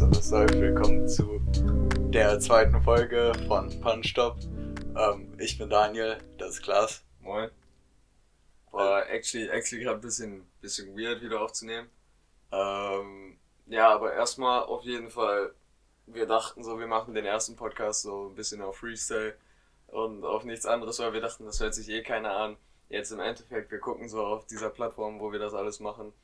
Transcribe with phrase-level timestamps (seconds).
[0.00, 0.58] So, das läuft.
[0.58, 1.42] Willkommen zu
[2.08, 4.38] der zweiten Folge von Punch-Stop.
[4.96, 7.04] Ähm, ich bin Daniel, das ist Klaas.
[7.20, 7.50] Moin.
[8.70, 11.90] War actually, actually gerade ein bisschen, bisschen weird wieder aufzunehmen.
[12.50, 13.36] Ähm,
[13.66, 15.52] ja, aber erstmal auf jeden Fall,
[16.06, 19.36] wir dachten so, wir machen den ersten Podcast so ein bisschen auf Freestyle
[19.88, 22.56] und auf nichts anderes, weil wir dachten, das hört sich eh keiner an.
[22.88, 26.14] Jetzt im Endeffekt, wir gucken so auf dieser Plattform, wo wir das alles machen.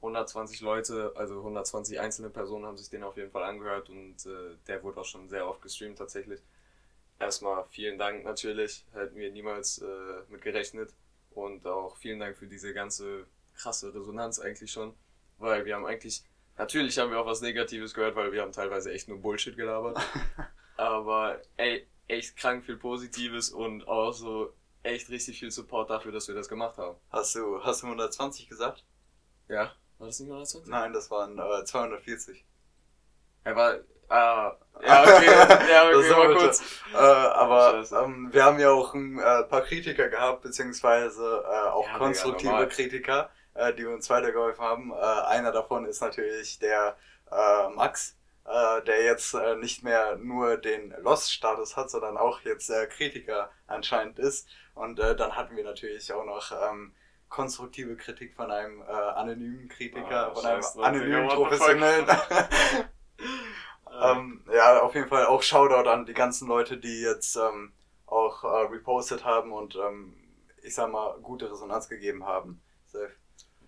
[0.00, 4.56] 120 Leute, also 120 einzelne Personen haben sich den auf jeden Fall angehört und äh,
[4.66, 6.40] der wurde auch schon sehr oft gestreamt tatsächlich.
[7.18, 10.94] Erstmal vielen Dank natürlich, hätten wir niemals äh, mit gerechnet
[11.32, 14.94] und auch vielen Dank für diese ganze krasse Resonanz eigentlich schon,
[15.38, 16.24] weil wir haben eigentlich,
[16.56, 19.98] natürlich haben wir auch was Negatives gehört, weil wir haben teilweise echt nur Bullshit gelabert,
[20.78, 26.26] aber ey, echt krank viel Positives und auch so echt richtig viel Support dafür, dass
[26.26, 26.96] wir das gemacht haben.
[27.10, 28.84] Hast du, hast du 120 gesagt?
[29.48, 29.74] Ja.
[30.00, 30.70] War das nicht 120?
[30.70, 32.42] Nein, das waren äh, 240.
[33.44, 33.74] Er war.
[34.08, 36.62] Ah, ja, okay, ja, okay, Das mal kurz.
[36.94, 41.84] Äh, aber ähm, wir haben ja auch ein äh, paar Kritiker gehabt, beziehungsweise äh, auch
[41.84, 42.68] Ja, Digga, konstruktive normal.
[42.68, 44.90] Kritiker, äh, die uns weitergeholfen haben.
[44.90, 46.96] Äh, einer davon ist natürlich der
[47.30, 52.70] äh, Max, äh, der jetzt äh, nicht mehr nur den Lost-Status hat, sondern auch jetzt
[52.70, 54.48] äh, Kritiker anscheinend ist.
[54.74, 56.94] Und äh, dann hatten wir natürlich auch noch ähm,
[57.30, 61.28] konstruktive Kritik von einem äh, anonymen Kritiker, Ah, von einem anonymen?
[61.28, 62.06] Professionellen.
[64.00, 67.72] Ähm, ja, auf jeden Fall auch Shoutout an die ganzen Leute, die jetzt ähm,
[68.06, 70.14] auch äh, repostet haben und ähm,
[70.62, 72.62] ich sag mal gute Resonanz gegeben haben.
[72.86, 73.10] Safe.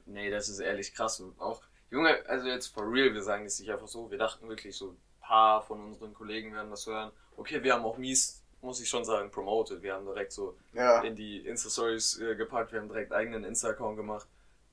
[0.07, 1.21] Nee, das ist ehrlich krass.
[1.21, 4.11] Und auch, Junge, also jetzt for real, wir sagen das nicht einfach so.
[4.11, 7.13] Wir dachten wirklich, so ein paar von unseren Kollegen werden das hören.
[7.37, 9.83] Okay, wir haben auch mies, muss ich schon sagen, promoted.
[9.83, 13.97] Wir haben direkt so Ja, in die Insta-Stories äh, gepackt, wir haben direkt eigenen Insta-Account
[13.97, 14.27] gemacht.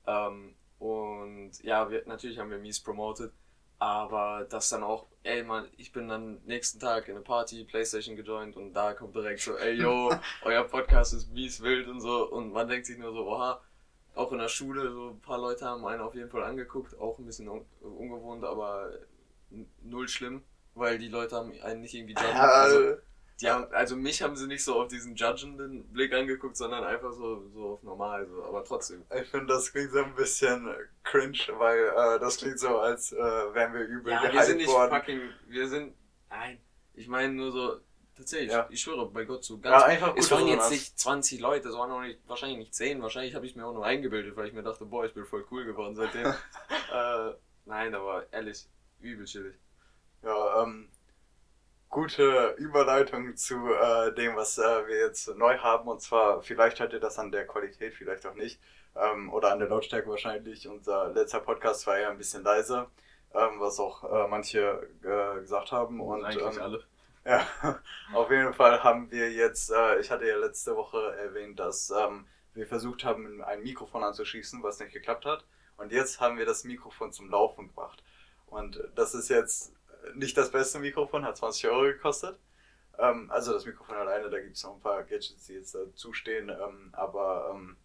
[0.08, 3.32] Ähm, und ja, wir, natürlich haben wir mies promoted,
[3.80, 8.16] aber das dann auch, ey man, ich bin dann nächsten Tag in eine Party, Playstation
[8.16, 10.12] gejoint und da kommt direkt so, ey yo,
[10.44, 13.62] euer Podcast ist mies wild und so und man denkt sich nur so, oha,
[14.16, 17.20] auch in der Schule, so ein paar Leute haben einen auf jeden Fall angeguckt, auch
[17.20, 18.92] ein bisschen un ungewohnt, aber
[19.82, 20.44] null schlimm,
[20.76, 22.38] weil die Leute haben einen nicht irgendwie judgen.
[22.38, 22.98] Also, äh,
[23.42, 27.14] die haben, also mich haben sie nicht so auf diesen judgenden Blick angeguckt, sondern einfach
[27.14, 29.04] so, so auf normal, so, aber trotzdem.
[29.16, 30.68] ich finde, das klingt so ein bisschen
[31.04, 34.68] cringe, weil äh, das klingt so, als äh, wären wir übel Ja, wir sind nicht
[34.68, 34.92] worden.
[34.92, 35.96] fucking, wir sind,
[36.30, 36.60] nein,
[36.94, 37.80] ich meine nur so,
[38.16, 38.68] tatsächlich, Ja.
[38.70, 41.70] ich schwöre bei Gott so Ja, ganz, einfach es gute waren jetzt nicht 20 Leute,
[41.70, 44.48] es waren auch nicht, wahrscheinlich nicht 10, wahrscheinlich habe ich mir auch nur eingebildet, weil
[44.48, 46.26] ich mir dachte, boah, ich bin voll cool geworden seitdem.
[46.94, 47.34] äh,
[47.64, 48.68] nein, aber ehrlich,
[49.00, 49.56] übel chillig.
[50.24, 50.90] Ja, ähm,
[51.90, 55.88] gute Überleitung zu äh, dem, was äh, wir jetzt neu haben.
[55.88, 58.62] Und zwar, vielleicht hört ihr das an der Qualität, vielleicht auch nicht.
[58.96, 60.68] Ähm, oder an der Lautstärke wahrscheinlich.
[60.68, 62.90] Unser letzter Podcast war ja ein bisschen leiser,
[63.34, 66.00] ähm, was auch äh, manche äh, gesagt haben.
[66.00, 66.84] Und eigentlich ähm, alle.
[67.26, 67.46] ja,
[68.14, 72.26] auf jeden Fall haben wir jetzt, äh, ich hatte ja letzte Woche erwähnt, dass ähm,
[72.54, 75.46] wir versucht haben, ein Mikrofon anzuschließen, was nicht geklappt hat.
[75.78, 78.04] Und jetzt haben wir das Mikrofon zum Laufen gebracht.
[78.48, 79.74] Und das ist jetzt
[80.16, 82.38] nicht das beste Mikrofon, hat 20 Euro gekostet.
[82.98, 86.14] Ähm, also das Mikrofon alleine, da gibt es noch ein paar Gadgets, die jetzt dazu
[86.14, 86.50] stehen.
[86.50, 87.78] Ähm, aber ähm,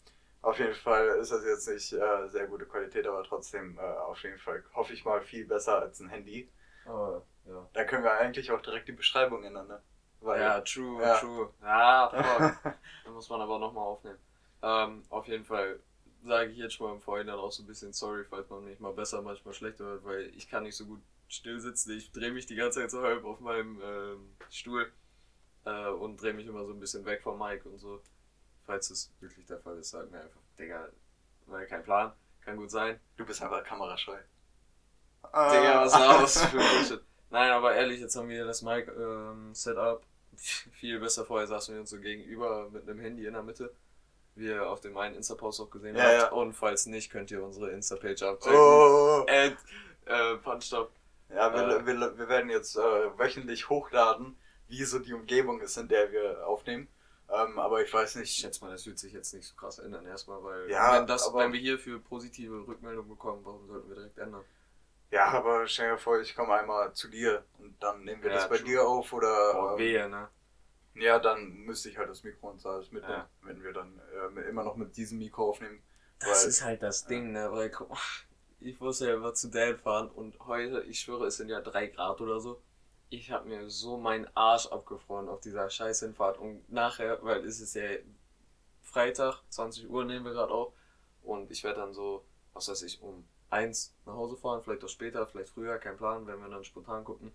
[0.42, 4.22] auf jeden Fall ist das jetzt nicht äh, sehr gute Qualität, aber trotzdem äh, auf
[4.22, 6.50] jeden Fall hoffe ich mal viel besser als ein Handy.
[6.84, 7.66] Aber, ja.
[7.72, 9.82] Da können wir eigentlich auch direkt die Beschreibung ändern, ne?
[10.20, 11.19] Weil, ja, true, Ja.
[11.19, 11.50] true.
[11.62, 12.75] Ja, fuck.
[13.04, 14.19] Da muss man aber nochmal aufnehmen.
[14.62, 15.78] Ähm, auf jeden Fall
[16.25, 18.81] sage ich jetzt schon mal im Vorhinein auch so ein bisschen sorry, falls man mich
[18.81, 21.93] mal besser, manchmal schlechter hört, weil ich kann nicht so gut still sitzen.
[21.97, 24.91] Ich drehe mich die ganze Zeit so halb auf meinem ähm, Stuhl
[25.65, 28.01] äh, und drehe mich immer so ein bisschen weg vom Mic und so.
[28.67, 30.89] Falls es wirklich der Fall ist, sag mir einfach, Digga,
[31.47, 32.12] weil kein Plan,
[32.43, 32.99] kann gut sein.
[33.17, 34.17] Du bist einfach kamerascheu.
[35.23, 36.21] Digga, was Ah.
[36.21, 37.01] du für Bullshit?
[37.31, 40.03] Nein, aber ehrlich, jetzt haben wir das Mic ähm, Setup
[40.37, 41.25] viel besser.
[41.25, 43.75] Vorher saßen wir uns so gegenüber mit einem Handy in der Mitte,
[44.37, 46.12] wie ihr auf dem einen Insta-Post auch gesehen Ja, habt.
[46.15, 46.32] ja.
[46.32, 48.56] Und falls nicht, könnt ihr unsere Insta-Page abchecken.
[48.59, 49.27] Oh.
[49.29, 49.56] And,
[50.06, 50.93] äh, Punchtop.
[51.34, 51.86] Ja, wir, Äh.
[51.86, 54.36] wir, wir werden jetzt äh, wöchentlich hochladen,
[54.69, 56.88] wie so die Umgebung ist, in der wir aufnehmen.
[57.28, 58.36] Ähm, aber ich weiß Ich nicht.
[58.36, 61.26] schätze mal, das wird sich jetzt nicht so krass ändern erstmal, weil Ja, wenn, das,
[61.26, 64.44] aber- wenn wir hierfür positive Rückmeldungen bekommen, warum sollten wir direkt ändern?
[65.10, 68.36] Ja, aber stell dir vor, ich komme einmal zu dir und dann nehmen wir Ja,
[68.36, 68.66] das bei true.
[68.66, 69.52] dir auf oder.
[69.52, 70.28] Boah, ähm, wehe, ne?
[70.96, 73.28] Ja, dann müsste ich halt das Mikro und alles mitnehmen, Ja.
[73.42, 74.00] wenn wir dann
[74.36, 75.82] äh, immer noch mit diesem Mikro aufnehmen.
[76.20, 77.50] Das Weil- ist halt das Ding, ne?
[77.52, 77.96] Weil mal,
[78.64, 81.87] ich musste ja immer zu Dan fahren und heute, ich schwöre, es sind ja drei
[81.88, 82.61] Grad oder so.
[83.11, 87.61] Ich habe mir so meinen Arsch abgefroren auf dieser scheiß Hinfahrt und nachher, weil es
[87.61, 87.82] ist ja
[88.81, 90.72] Freitag, 20 Uhr nehmen wir gerade auf
[91.22, 92.25] und ich werde dann so,
[92.55, 96.26] was weiß ich, um eins nach Hause fahren, vielleicht auch später, vielleicht früher, kein Plan,
[96.26, 97.32] werden wir dann spontan gucken.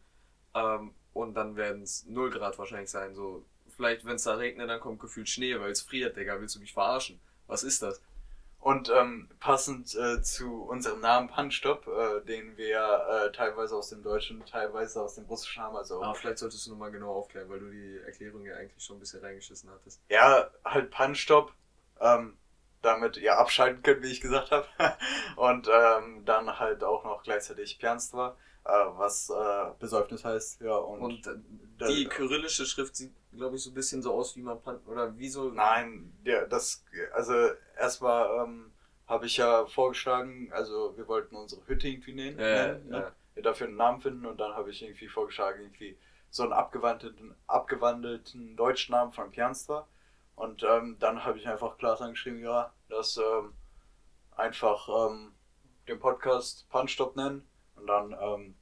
[0.56, 3.14] Ähm, und dann werden es 0 Grad wahrscheinlich sein.
[3.16, 6.40] So, vielleicht, wenn es da regnet, dann kommt gefühlt Schnee, weil es friert, Digga.
[6.40, 7.20] Willst du mich verarschen?
[7.48, 8.02] Was ist das?
[8.70, 14.04] Und ähm, passend äh, zu unserem Namen Punstop, äh, den wir äh, teilweise aus dem
[14.04, 17.62] Deutschen, teilweise aus dem Russischen haben, also Aber vielleicht solltest du nochmal genau aufklären, weil
[17.62, 20.04] du die Erklärung ja eigentlich schon ein bisschen reingeschissen hattest.
[20.08, 21.52] ja, halt Punstop,
[22.00, 22.38] ähm,
[22.84, 24.68] damit ihr abschalten könnt, wie ich gesagt habe.
[25.36, 28.49] Und ähm, dann halt auch noch gleichzeitig Pianstva, äh,
[28.98, 30.76] was äh, Besäufnis heißt, ja.
[30.76, 34.42] Und, Und äh, die kyrillische Schrift sieht, glaube ich, so ein bisschen so aus, wie
[34.42, 35.50] man Pan oder wie so.
[35.50, 36.84] Nein, der, das,
[37.14, 37.34] also
[37.78, 38.72] erstmal ähm,
[39.08, 43.00] habe ich ja vorgeschlagen, also wir wollten unsere Hütte irgendwie nennen, Ja, nennen, ja.
[43.00, 43.42] ne?
[43.42, 45.98] dafür einen Namen finden und dann habe ich irgendwie vorgeschlagen, irgendwie
[46.30, 49.88] so einen abgewandelten, abgewandelten deutschen Namen von Pianstra
[50.36, 53.54] und ähm, dann habe ich einfach klar dran geschrieben, ja, dass ähm,
[54.36, 55.32] einfach ähm,
[55.88, 58.56] den Podcast Punstop nennen und dann ähm,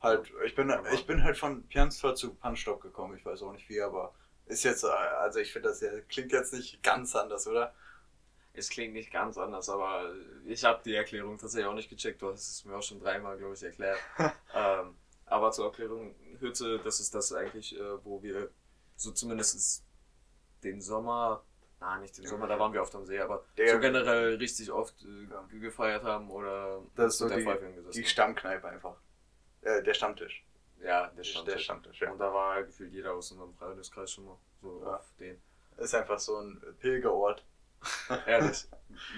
[0.00, 3.68] halt, ich bin, ich bin halt von Pianstra zu Punstop gekommen, ich weiß auch nicht
[3.68, 4.14] wie, aber
[4.46, 7.74] ist jetzt, äh, also ich finde das ja, klingt jetzt nicht ganz anders, oder?
[8.54, 10.12] Es klingt nicht ganz anders, aber
[10.46, 12.20] ich habe die Erklärung tatsächlich auch nicht gecheckt.
[12.22, 13.98] Du hast es mir auch schon dreimal, glaube ich, erklärt.
[14.54, 14.96] ähm,
[15.26, 18.50] aber zur Erklärung, Hütte, das ist das eigentlich, äh, wo wir
[18.96, 19.84] so zumindest
[20.64, 21.44] den Sommer,
[21.78, 24.72] na nicht den Sommer, da waren wir oft am See, aber Der- so generell richtig
[24.72, 25.42] oft äh, Ja.
[25.42, 28.04] ge- gefeiert haben oder Das ist so der die, die.
[28.04, 28.96] Stammkneipe einfach.
[29.62, 30.44] Äh, der Stammtisch.
[30.80, 31.64] Ja, der Der Stammtisch.
[31.64, 32.10] Stammtisch, ja.
[32.12, 34.96] Und da war gefühlt jeder aus unserem Freundeskreis schon mal so Ja.
[34.96, 35.40] auf den.
[35.76, 37.44] Ist einfach so ein Pilgerort.
[38.26, 38.66] Ehrlich.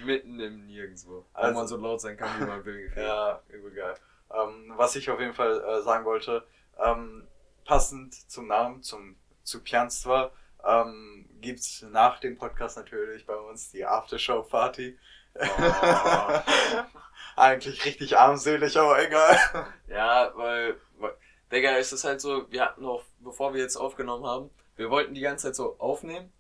[0.05, 1.25] Mitten im Nirgendwo.
[1.33, 2.93] Also- wo man so laut sein kann, wie man will.
[2.97, 3.95] Ja, übel geil.
[4.33, 6.47] Ähm, was ich auf jeden Fall äh, sagen wollte,
[6.79, 7.27] ähm,
[7.65, 10.31] passend zum Namen, zum, zu Pianstva,
[10.65, 14.99] ähm, gibt es nach dem Podcast natürlich bei uns die Aftershow-Party.
[15.35, 15.41] Oh.
[17.41, 19.39] Eigentlich richtig armselig, aber egal.
[19.89, 21.15] Ja, weil, weil,
[21.51, 25.15] Digga, es ist halt so, wir hatten auch, bevor wir jetzt aufgenommen haben, wir wollten
[25.15, 26.31] die ganze Zeit so aufnehmen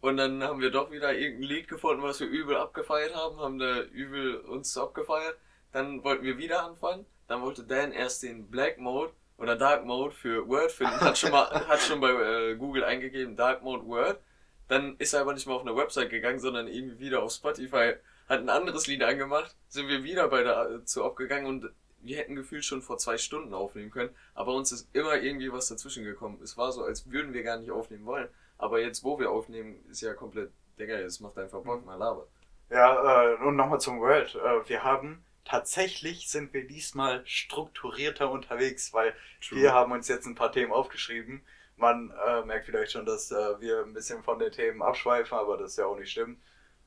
[0.00, 3.60] und dann haben wir doch wieder irgendein Lied gefunden, was wir übel abgefeiert haben, haben
[3.60, 5.38] da übel uns abgefeiert,
[5.70, 10.12] dann wollten wir wieder anfangen, dann wollte Dan erst den Black Mode oder Dark Mode
[10.12, 14.18] für Word finden, hat schon mal, hat schon bei äh, Google eingegeben, Dark Mode Word,
[14.66, 17.94] dann ist er aber nicht mal auf eine Website gegangen, sondern irgendwie wieder auf Spotify,
[18.28, 21.70] hat ein anderes Lied angemacht, sind wir wieder bei der äh, zu abgegangen und
[22.00, 25.68] wir hätten gefühlt schon vor zwei Stunden aufnehmen können, aber uns ist immer irgendwie was
[25.68, 26.40] dazwischen gekommen.
[26.42, 28.28] Es war so, als würden wir gar nicht aufnehmen wollen.
[28.56, 32.26] Aber jetzt, wo wir aufnehmen, ist ja komplett, Digga, es macht einfach Bock, mal laber.
[32.70, 34.34] Ja, äh, und nochmal zum World.
[34.34, 39.14] Äh, wir haben tatsächlich sind wir diesmal strukturierter unterwegs, weil
[39.50, 41.42] wir haben uns jetzt ein paar Themen aufgeschrieben.
[41.76, 45.56] Man äh, merkt vielleicht schon, dass äh, wir ein bisschen von den Themen abschweifen, aber
[45.56, 46.38] das ist ja auch nicht schlimm.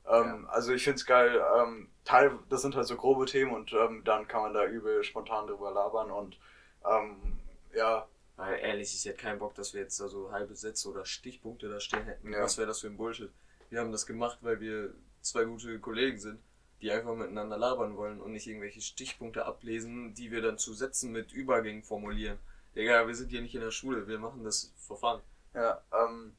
[0.08, 1.40] Ähm, Also ich finde es geil.
[1.58, 5.04] Ähm, Teil, das sind halt so grobe Themen und ähm, dann kann man da übel
[5.04, 6.38] spontan drüber labern und
[6.84, 7.38] ähm,
[7.74, 11.04] ja, Weil ehrlich, ich hätte keinen Bock, dass wir jetzt da so halbe Sätze oder
[11.04, 12.32] Stichpunkte da stehen hätten.
[12.32, 12.42] Ja.
[12.42, 13.30] Was wäre das für ein Bullshit?
[13.70, 16.40] Wir haben das gemacht, weil wir zwei gute Kollegen sind,
[16.80, 21.12] die einfach miteinander labern wollen und nicht irgendwelche Stichpunkte ablesen, die wir dann zu Sätzen
[21.12, 22.38] mit Übergängen formulieren.
[22.74, 25.20] Digga, wir sind hier nicht in der Schule, wir machen das fun.
[25.54, 26.34] ja, ähm,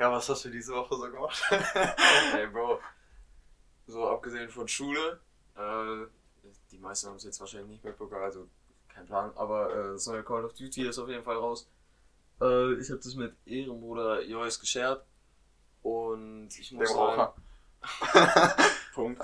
[0.00, 1.42] ja, was hast du diese Woche so gemacht?
[2.34, 2.80] Ey, Bro.
[3.86, 5.20] So, abgesehen von Schule,
[5.56, 6.06] äh,
[6.70, 8.48] die meisten haben es jetzt wahrscheinlich nicht mitbekommen, also
[8.88, 11.68] kein Plan, aber äh, das neue Call of Duty ist auf jeden Fall raus.
[12.40, 15.04] Äh, ich habe das mit Ehrenbruder Joyce geschert
[15.82, 17.32] und ich muss sagen.
[18.94, 19.22] Punkt.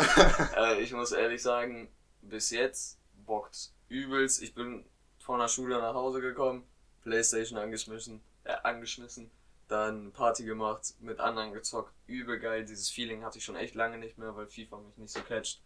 [0.57, 1.89] äh, ich muss ehrlich sagen,
[2.23, 4.43] bis jetzt bockt übelst.
[4.43, 4.85] Ich bin
[5.19, 6.67] von der Schule nach Hause gekommen,
[7.03, 9.31] Playstation angeschmissen, äh, angeschmissen,
[9.69, 12.65] dann Party gemacht, mit anderen gezockt, übel geil.
[12.65, 15.63] Dieses Feeling hatte ich schon echt lange nicht mehr, weil FIFA mich nicht so catcht.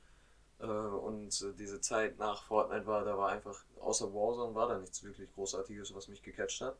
[0.59, 4.78] Äh, und äh, diese Zeit nach Fortnite war, da war einfach, außer Warzone war da
[4.78, 6.76] nichts wirklich Großartiges, was mich gecatcht hat.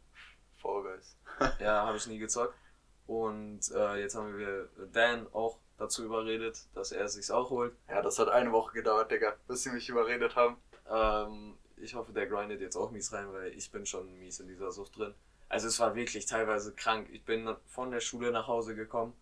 [0.56, 1.16] Fall Guys.
[1.60, 2.54] Ja, habe ich nie gezockt.
[3.06, 7.74] Und äh, jetzt haben wir Dan auch dazu überredet, dass er es sich auch holt.
[7.88, 10.56] Ja, das hat eine Woche gedauert, Digga, bis sie mich überredet haben.
[10.88, 14.48] Ähm, ich hoffe, der grindet jetzt auch mies rein, weil ich bin schon mies in
[14.48, 15.14] dieser Sucht drin.
[15.50, 17.09] Also es war wirklich teilweise krank.
[17.12, 19.12] Ich bin von der Schule nach Hause gekommen,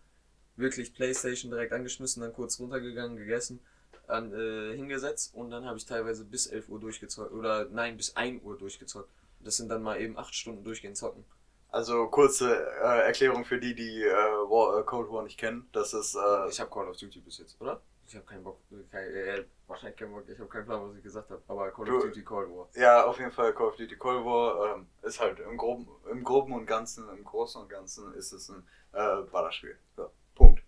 [0.55, 3.59] wirklich Playstation direkt angeschmissen, dann kurz runtergegangen, gegessen,
[4.07, 7.33] an, äh, hingesetzt und dann habe ich teilweise bis 11 Uhr durchgezockt.
[7.33, 9.09] Oder nein, bis 1 Uhr durchgezockt.
[9.39, 11.25] Das sind dann mal eben 8 Stunden durchgehend zocken.
[11.69, 15.67] Also kurze äh, Erklärung für die, die äh, War, äh, Cold War nicht kennen.
[15.71, 17.81] Das ist äh, Ich habe Call of Duty bis jetzt, oder?
[18.09, 18.57] Ich habe keinen Bock,
[18.89, 21.83] kein, äh, wahrscheinlich keinen Bock, ich habe keinen Plan, was ich gesagt habe, aber Call
[21.93, 22.67] of Du- Duty Cold War.
[22.73, 26.23] ja auf jeden Fall Call of Duty Cold War ähm, ist halt im groben, im
[26.23, 29.77] groben und ganzen, im Großen und Ganzen ist es ein äh, Ballerspiel.
[29.95, 30.63] So, Punkt.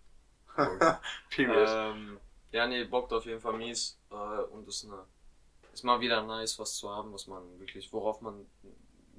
[0.54, 0.80] Punkt.
[1.30, 1.68] Period.
[1.68, 2.20] Ähm,
[2.52, 5.04] ja, nee, bockt auf jeden Fall mies äh, und ist eine
[5.72, 8.46] ist mal wieder nice, was zu haben, was man wirklich, worauf man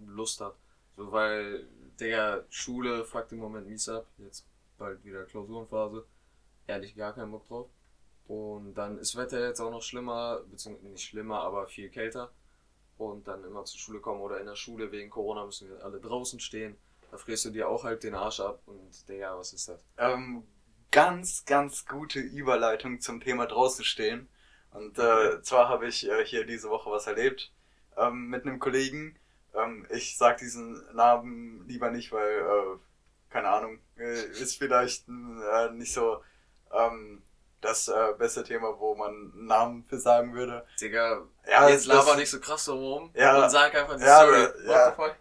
[0.05, 0.55] Lust hat.
[0.95, 1.67] So, weil,
[1.99, 4.05] der Schule fuckt im Moment mies ab.
[4.19, 4.45] Jetzt
[4.77, 6.05] bald wieder Klausurenphase.
[6.67, 7.67] Ehrlich gar keinen Bock drauf.
[8.27, 12.31] Und dann ist Wetter jetzt auch noch schlimmer, beziehungsweise nicht schlimmer, aber viel kälter.
[12.97, 15.99] Und dann immer zur Schule kommen oder in der Schule wegen Corona müssen wir alle
[15.99, 16.77] draußen stehen.
[17.11, 19.83] Da frierst du dir auch halt den Arsch ab und Digga, was ist das?
[19.97, 20.43] Ähm,
[20.91, 24.29] ganz, ganz gute Überleitung zum Thema draußen stehen.
[24.71, 27.51] Und äh, zwar habe ich äh, hier diese Woche was erlebt
[27.97, 29.17] ähm, mit einem Kollegen.
[29.53, 32.77] Ähm, ich sag diesen Namen lieber nicht, weil, äh,
[33.29, 36.21] keine Ahnung, äh, ist vielleicht äh, nicht so
[36.71, 37.21] ähm,
[37.63, 40.65] das äh, beste Thema, wo man einen Namen für sagen würde.
[40.79, 43.43] Digga, Ja, jetzt das- laber nicht so krass so rum Ja.
[43.43, 44.35] und sag einfach die Ja, Story.
[44.35, 44.89] aber- What ja.
[44.89, 45.15] the fuck?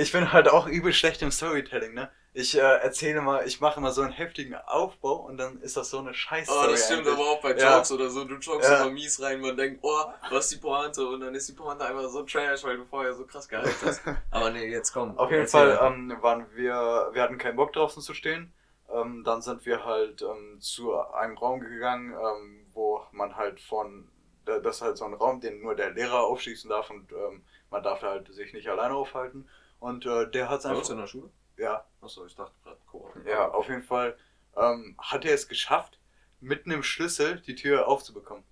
[0.00, 2.10] Ich bin halt auch übel schlecht im Storytelling, ne?
[2.34, 5.90] Ich äh, erzähle mal, ich mache mal so einen heftigen Aufbau und dann ist das
[5.90, 7.74] so eine scheiß Oh, das stimmt aber auch bei Ja.
[7.76, 8.24] Jokes oder so.
[8.24, 8.82] Du jokest Ja.
[8.82, 11.04] immer mies rein, man denkt, oh, was ist die Pointe?
[11.06, 14.02] Und dann ist die Pointe einfach so trash, weil du vorher so krass gehypt hast.
[14.30, 15.18] Aber nee, jetzt komm.
[15.18, 18.52] Auf jeden Fall ähm, waren wir, wir hatten keinen Bock draußen zu stehen.
[18.92, 24.08] Ähm, dann sind wir halt ähm, zu einem Raum gegangen, ähm, wo man halt von,
[24.44, 27.44] da- das ist halt so ein Raum, den nur der Lehrer aufschließen darf und ähm,
[27.70, 29.48] man darf halt sich nicht alleine aufhalten.
[29.80, 31.30] Und äh, der hat uns einfach, in der Schule?
[31.56, 33.14] ja, Achso, ich dachte gerade Corona.
[33.28, 34.16] ja, auf jeden Fall
[34.56, 35.98] ähm, hat er es geschafft,
[36.40, 38.44] mit einem Schlüssel die Tür aufzubekommen.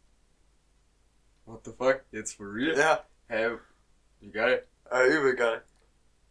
[1.46, 2.04] What the fuck?
[2.10, 2.76] Jetzt for real?
[2.76, 3.56] Ja, Hä?
[4.20, 4.66] Wie geil.
[4.90, 5.62] äh, übel geil.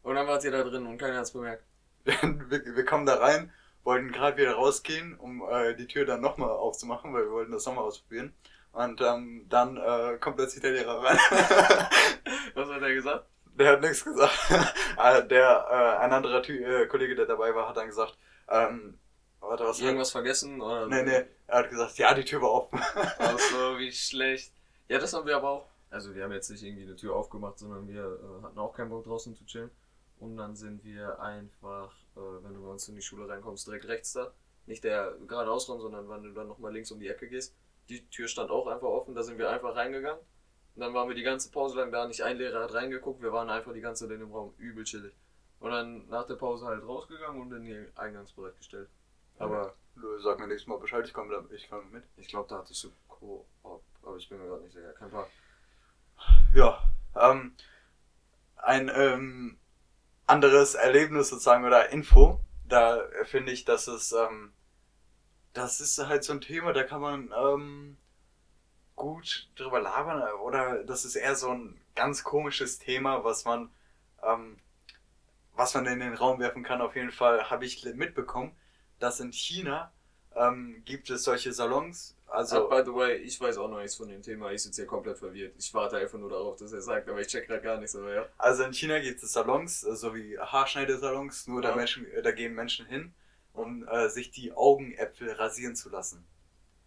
[0.03, 1.63] Und dann wart ihr da drin und keiner hat's bemerkt.
[2.05, 3.51] wir, wir kommen da rein,
[3.85, 7.65] wollten gerade wieder rausgehen, um äh, die Tür dann nochmal aufzumachen, weil wir wollten das
[7.65, 8.33] nochmal ausprobieren.
[8.73, 11.17] Und ähm, dann äh, kommt plötzlich der Lehrer rein.
[12.55, 13.25] Was hat er gesagt?
[13.57, 14.33] der hat nichts gesagt.
[14.97, 18.97] Äh, der, äh, ein anderer Ty äh, Kollege, der dabei war, hat dann gesagt, ähm,
[19.41, 19.81] warte, was?
[19.81, 20.61] Irgendwas vergessen?
[20.61, 20.87] Oder?
[20.87, 22.79] Nee, nee, er hat gesagt, ja, die Tür war offen.
[23.19, 24.53] Achso, wie schlecht.
[24.87, 25.69] Ja, das haben wir aber auch.
[25.89, 28.89] Also wir haben jetzt nicht irgendwie eine Tür aufgemacht, sondern wir äh, hatten auch keinen
[28.89, 29.69] Bock draußen zu chillen.
[30.17, 34.13] Und dann sind wir einfach, wenn du bei uns in die Schule reinkommst, direkt rechts
[34.13, 34.33] da.
[34.65, 37.55] Nicht der geradeaus Raum, sondern wenn du dann nochmal links um die Ecke gehst.
[37.89, 40.19] Die Tür stand auch einfach offen, da sind wir einfach reingegangen.
[40.75, 43.31] Und dann waren wir die ganze Pause lang da, nicht ein Lehrer hat reingeguckt, wir
[43.31, 45.13] waren einfach die ganze Zeit in dem Raum, übel chillig.
[45.59, 48.89] Und dann nach der Pause halt rausgegangen und in den Eingangsbereich gestellt.
[49.37, 52.03] Aber Du sag mir nächstes Mal Bescheid, ich komme ich komm mit.
[52.17, 54.91] ich glaube, da hattest du Co-op, aber ich bin mir gerade nicht sicher.
[54.93, 55.29] Kein Paar.
[56.53, 56.83] Ja,
[57.15, 57.55] ähm,
[58.57, 59.57] ein ähm,
[60.27, 64.53] anderes Erlebnis sozusagen oder Info, da finde ich, dass es, ähm,
[65.53, 67.97] das ist halt so ein Thema, da kann man ähm,
[68.95, 73.71] gut drüber labern oder das ist eher so ein ganz komisches Thema, was man,
[74.23, 74.57] ähm,
[75.53, 76.81] was man in den Raum werfen kann.
[76.81, 78.55] Auf jeden Fall habe ich mitbekommen,
[78.99, 79.91] dass in China
[80.35, 84.07] ähm, gibt es solche Salons, also by the way, ich weiß auch noch nichts von
[84.09, 84.51] dem Thema.
[84.51, 85.53] Ich sitze hier komplett verwirrt.
[85.57, 88.13] Ich warte einfach nur darauf, dass er sagt, aber ich check gerade gar nichts, aber
[88.13, 88.25] ja.
[88.37, 91.75] Also in China gibt es Salons, äh, so wie Haarschneidesalons, nur da, Ja.
[91.75, 93.13] Menschen, äh, da gehen Menschen hin,
[93.53, 96.25] um äh, sich die Augäpfel rasieren zu lassen.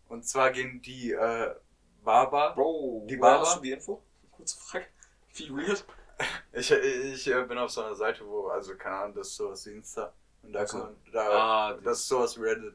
[0.08, 1.54] Und zwar gehen die äh,
[2.02, 3.42] Barber, Bro, Die Barber?
[3.46, 4.02] hast du die Info?
[4.32, 4.86] Kurze Frage.
[5.34, 5.84] Wie weird.
[6.52, 9.64] ich, ich äh, bin auf so einer Seite, wo, also keine Ahnung, das ist sowas
[9.66, 10.12] wie Insta.
[10.42, 10.78] Und da so.
[10.80, 12.74] kann da, Ah, das ist sowas wie Reddit,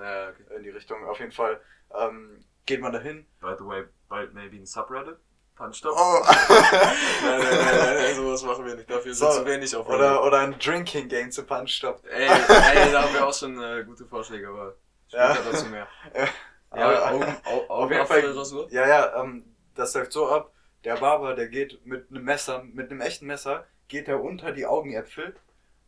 [0.00, 0.56] Ja, okay.
[0.56, 1.04] in die Richtung.
[1.06, 1.60] Auf jeden Fall
[1.94, 3.26] ähm, geht man dahin.
[3.40, 5.16] By the way, bald maybe ein Subreddit.
[5.56, 5.92] Punchstop.
[5.96, 6.20] Oh.
[6.24, 8.88] Nein, nein, nein, nein, sowas machen wir nicht.
[8.88, 12.04] Dafür So, sind zu wenig auf oder, oder ein Drinking Game zu Punch Stop.
[12.06, 14.76] Ey, ey, da haben wir auch schon äh, gute Vorschläge, aber
[15.08, 15.34] Ja.
[15.34, 15.88] später dazu mehr.
[16.76, 18.68] Ja, Augen, Au- Auf jeden Fall-.
[18.70, 20.52] Ja, ja, ähm, das läuft so ab.
[20.84, 24.66] Der Barber, der geht mit einem Messer, mit einem echten Messer, geht er unter die
[24.66, 25.34] Augäpfel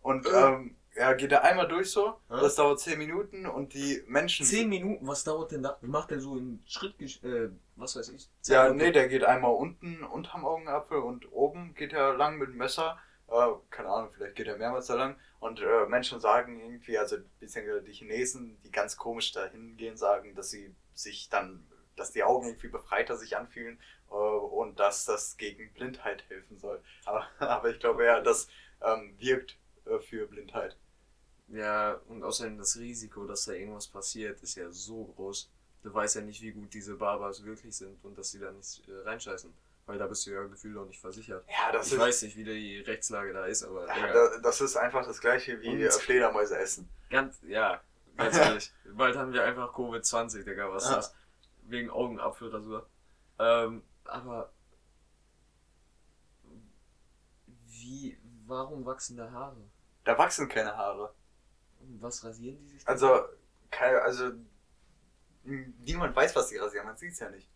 [0.01, 0.31] und Äh.
[0.31, 2.21] ähm, ja, geht er einmal durch so.
[2.29, 2.41] Äh.
[2.41, 4.45] Das dauert 10 Minuten und die Menschen.
[4.45, 5.79] Zehn Minuten, was dauert denn da?
[5.81, 8.29] Wie macht der so in Schritt, äh, was weiß ich?
[8.47, 8.93] Ja, Zehn nee, Minuten?
[8.95, 12.99] der geht einmal unten unterm Augenapfel und oben geht er lang mit dem Messer.
[13.29, 15.17] Äh, keine Ahnung, vielleicht geht er mehrmals da lang.
[15.39, 20.35] Und äh, Menschen sagen irgendwie, also beziehungsweise die Chinesen, die ganz komisch dahin gehen, sagen,
[20.35, 21.67] dass sie sich dann,
[21.97, 23.81] dass die Augen irgendwie befreiter sich anfühlen
[24.11, 26.83] äh, und dass das gegen Blindheit helfen soll.
[27.05, 28.49] Aber, aber ich glaube ja, das
[28.83, 29.57] ähm, wirkt
[29.99, 30.77] für Blindheit.
[31.49, 35.51] Ja, und außerdem das Risiko, dass da irgendwas passiert, ist ja so groß.
[35.83, 38.87] Du weißt ja nicht, wie gut diese Barbers wirklich sind und dass sie da nicht
[38.89, 39.53] äh, reinscheißen.
[39.87, 41.45] Weil da bist du ja gefühlt auch nicht versichert.
[41.49, 44.61] Ja, das ich ist, weiß nicht, wie die Rechtslage da ist, aber ja, da- das
[44.61, 46.89] ist einfach das gleiche wie Und- äh, Fledermäuse essen.
[47.09, 47.81] ganz, ja,
[48.17, 48.71] ganz ehrlich.
[48.93, 50.97] Bald haben wir einfach Covid-20, Digga, was ist Ja.
[50.97, 51.15] das?
[51.63, 52.87] Wegen Augenapfelrasur.
[53.41, 54.53] Ähm, aber
[57.67, 59.70] wie, warum wachsen da Haare?
[60.04, 61.12] Da wachsen keine Haare.
[62.00, 62.85] Was rasieren die sich?
[62.85, 62.92] da?
[62.92, 63.21] Also,
[63.71, 64.33] keine, also,
[65.45, 67.49] niemand weiß, was sie rasieren, man sieht es ja nicht.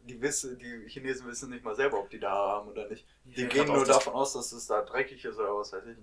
[0.00, 3.06] die wissen, die Chinesen wissen nicht mal selber, ob die da Haare haben oder nicht.
[3.24, 5.96] Die gehen nur davon aus, dass es da dreckig ist oder was weiß ich.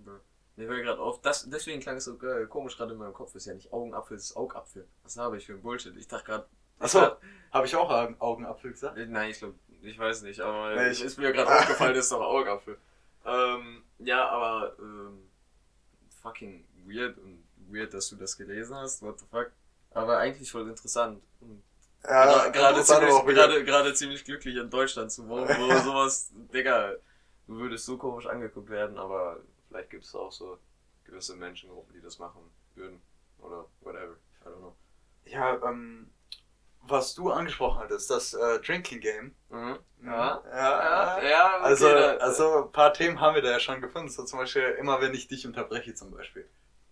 [0.55, 3.33] Mir fällt gerade auf, das, deswegen klang es so äh, komisch gerade in meinem Kopf.
[3.35, 4.87] Ist ja nicht Augenapfel, es ist Augapfel.
[5.03, 5.95] Was habe ich für ein Bullshit?
[5.97, 6.45] Ich dachte gerade.
[6.79, 7.17] Achso,
[7.51, 8.97] habe ich auch Augen- Augenapfel gesagt?
[8.97, 12.11] Nein, ich glaube, ich weiß nicht, aber Nee, ich ist mir gerade aufgefallen, das ist
[12.11, 12.77] doch Augapfel.
[13.25, 15.28] Ähm, ja, aber ähm,
[16.21, 19.01] fucking weird und weird, dass du das gelesen hast.
[19.01, 19.51] What the fuck?
[19.91, 21.21] Aber eigentlich voll interessant.
[21.41, 21.63] Und
[22.03, 26.93] Gra- gerade ziemlich, gerade, gerade ziemlich glücklich in Deutschland zu wohnen, wo sowas, Digga,
[27.47, 30.57] du würdest so komisch angeguckt werden, aber vielleicht gibt es auch so
[31.03, 32.41] gewisse Menschengruppen, die das machen
[32.75, 33.01] würden.
[33.39, 34.15] Oder whatever.
[34.45, 34.75] I don't know.
[35.25, 36.09] Ja, ähm,
[36.89, 39.35] was du angesprochen hattest, das äh, Drinking Game.
[39.49, 39.77] Mhm.
[40.05, 41.23] Ja, Ja, ja.
[41.29, 44.09] ja, okay, Also, da- also ein paar Themen haben wir da ja schon gefunden.
[44.09, 46.47] So zum Beispiel immer, wenn ich dich unterbreche, zum Beispiel.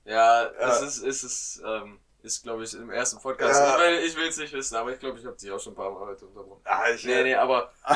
[0.05, 0.51] Ja, Ja.
[0.69, 3.59] es ist, es ist, ähm, ist glaube ich im ersten Podcast.
[3.59, 3.75] Ja.
[3.75, 5.73] Ich, will- ich will es nicht wissen, aber ich glaube, ich habe dich auch schon
[5.73, 6.61] ein paar Mal heute unterbrochen.
[6.65, 7.71] Ah, ich, Nee, nee, aber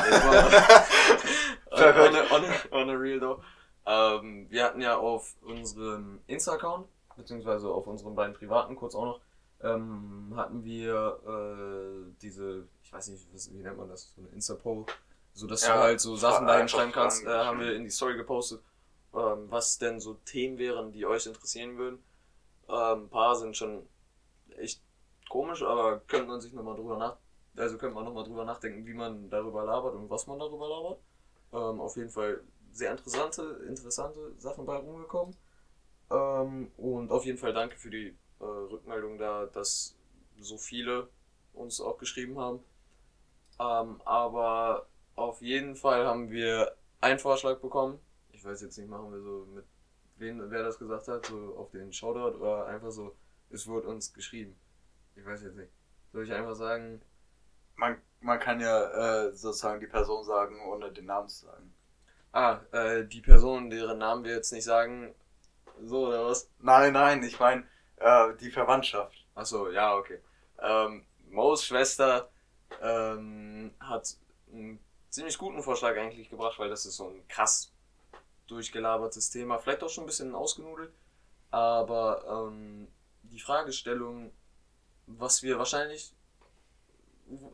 [1.70, 3.42] on, a, on, a, on a real though.
[3.84, 9.20] Ähm, wir hatten ja auf unserem Insta-Account, beziehungsweise auf unseren beiden privaten kurz auch noch,
[9.62, 14.30] ähm, hatten wir äh, diese, ich weiß nicht, was, wie nennt man das, so eine
[14.30, 14.86] Insta-Poll,
[15.34, 17.74] so dass Ja, du halt so Sachen Fra- dahin einfach schreiben kannst, äh, haben wir
[17.76, 18.62] in die Story gepostet,
[19.14, 22.02] ähm, was denn so Themen wären, die euch interessieren würden.
[22.68, 23.86] Ähm, ein paar sind schon
[24.58, 24.82] echt
[25.30, 27.18] komisch, aber könnte man sich nochmal drüber nach,
[27.56, 31.00] also könnte man nochmal drüber nachdenken, wie man darüber labert und was man darüber labert.
[31.52, 32.42] Ähm, auf jeden Fall
[32.72, 35.36] sehr interessante, interessante Sachen bei rumgekommen.
[36.10, 39.96] Ähm, und auf jeden Fall danke für die äh, Rückmeldung da, dass
[40.38, 41.08] so viele
[41.54, 42.60] uns auch geschrieben haben.
[43.60, 47.98] Ähm, aber auf jeden Fall haben wir einen Vorschlag bekommen.
[48.32, 49.64] Ich weiß jetzt nicht, machen wir so mit
[50.16, 53.14] wem, wer das gesagt hat, so auf den Shoutout oder einfach so,
[53.50, 54.56] es wurde uns geschrieben.
[55.16, 55.70] Ich weiß jetzt nicht.
[56.12, 57.02] Soll ich einfach sagen,
[57.76, 61.74] man, man kann ja äh, sozusagen die Person sagen, ohne den Namen zu sagen.
[62.32, 65.14] ah, äh, die Person, deren Namen wir jetzt nicht sagen,
[65.82, 66.50] so oder was?
[66.60, 67.64] Nein, nein, ich meine
[68.02, 69.24] äh, die Verwandtschaft.
[69.34, 70.20] Achso, ja, okay.
[70.60, 72.28] Ähm, Mo's Schwester
[72.80, 74.16] ähm, hat
[74.52, 77.72] einen ziemlich guten Vorschlag eigentlich gebracht, weil das ist so ein krass
[78.46, 79.58] durchgelabertes Thema.
[79.58, 80.92] Vielleicht auch schon ein bisschen ausgenudelt.
[81.50, 82.88] Aber ähm,
[83.22, 84.32] die Fragestellung,
[85.06, 86.12] was wir wahrscheinlich.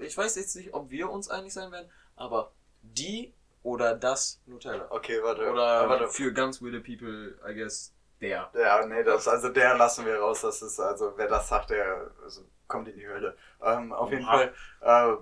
[0.01, 3.33] Ich weiß jetzt nicht, ob wir uns einig sein werden, aber die
[3.63, 4.87] oder das Nutella.
[4.91, 5.51] Okay, warte.
[5.51, 6.09] Oder warte.
[6.09, 8.51] für ganz weirde people, I guess, der.
[8.55, 10.41] Ja, nee, das, also der lassen wir raus.
[10.43, 13.37] Das ist, also wer das sagt, der also, kommt in die Hölle.
[13.63, 14.33] Ähm, auf jeden Oha.
[14.33, 15.17] Fall, äh,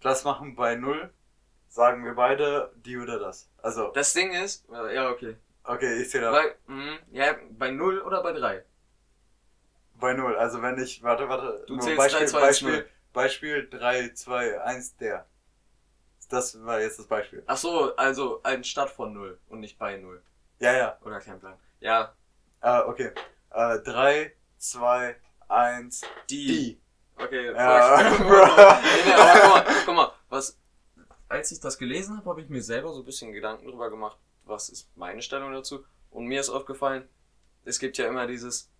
[0.00, 1.12] das machen bei null,
[1.68, 3.50] sagen wir beide, die oder das.
[3.62, 5.36] Also, Das Ding ist, äh, ja, okay.
[5.64, 8.64] okay, ich sehe da Bei, mh, ja, bei 0 oder bei 3?
[9.94, 10.36] bei null.
[10.36, 12.88] Also wenn ich, warte, warte, Du nur zählst Beispiel, 3, 2, 1, Beispiel, 0.
[13.12, 15.26] Beispiel 3, 2, 1, der.
[16.28, 17.42] Das war jetzt das Beispiel.
[17.46, 20.22] Ach so, also anstatt von 0 und nicht bei 0.
[20.60, 20.98] Ja, ja.
[21.02, 21.58] Oder kein Plan.
[21.80, 22.14] Ja,
[22.62, 23.10] Äh, okay.
[23.50, 25.16] Äh, 3, 2,
[25.48, 26.46] 1, die.
[26.46, 26.80] die.
[27.16, 28.02] Okay, Ja,
[28.82, 30.58] nee, nee, aber guck mal, guck mal, was.
[31.28, 34.18] Als ich das gelesen habe, habe ich mir selber so ein bisschen Gedanken drüber gemacht,
[34.44, 35.84] was ist meine Stellung dazu.
[36.10, 37.08] Und mir ist aufgefallen,
[37.64, 38.70] es gibt ja immer dieses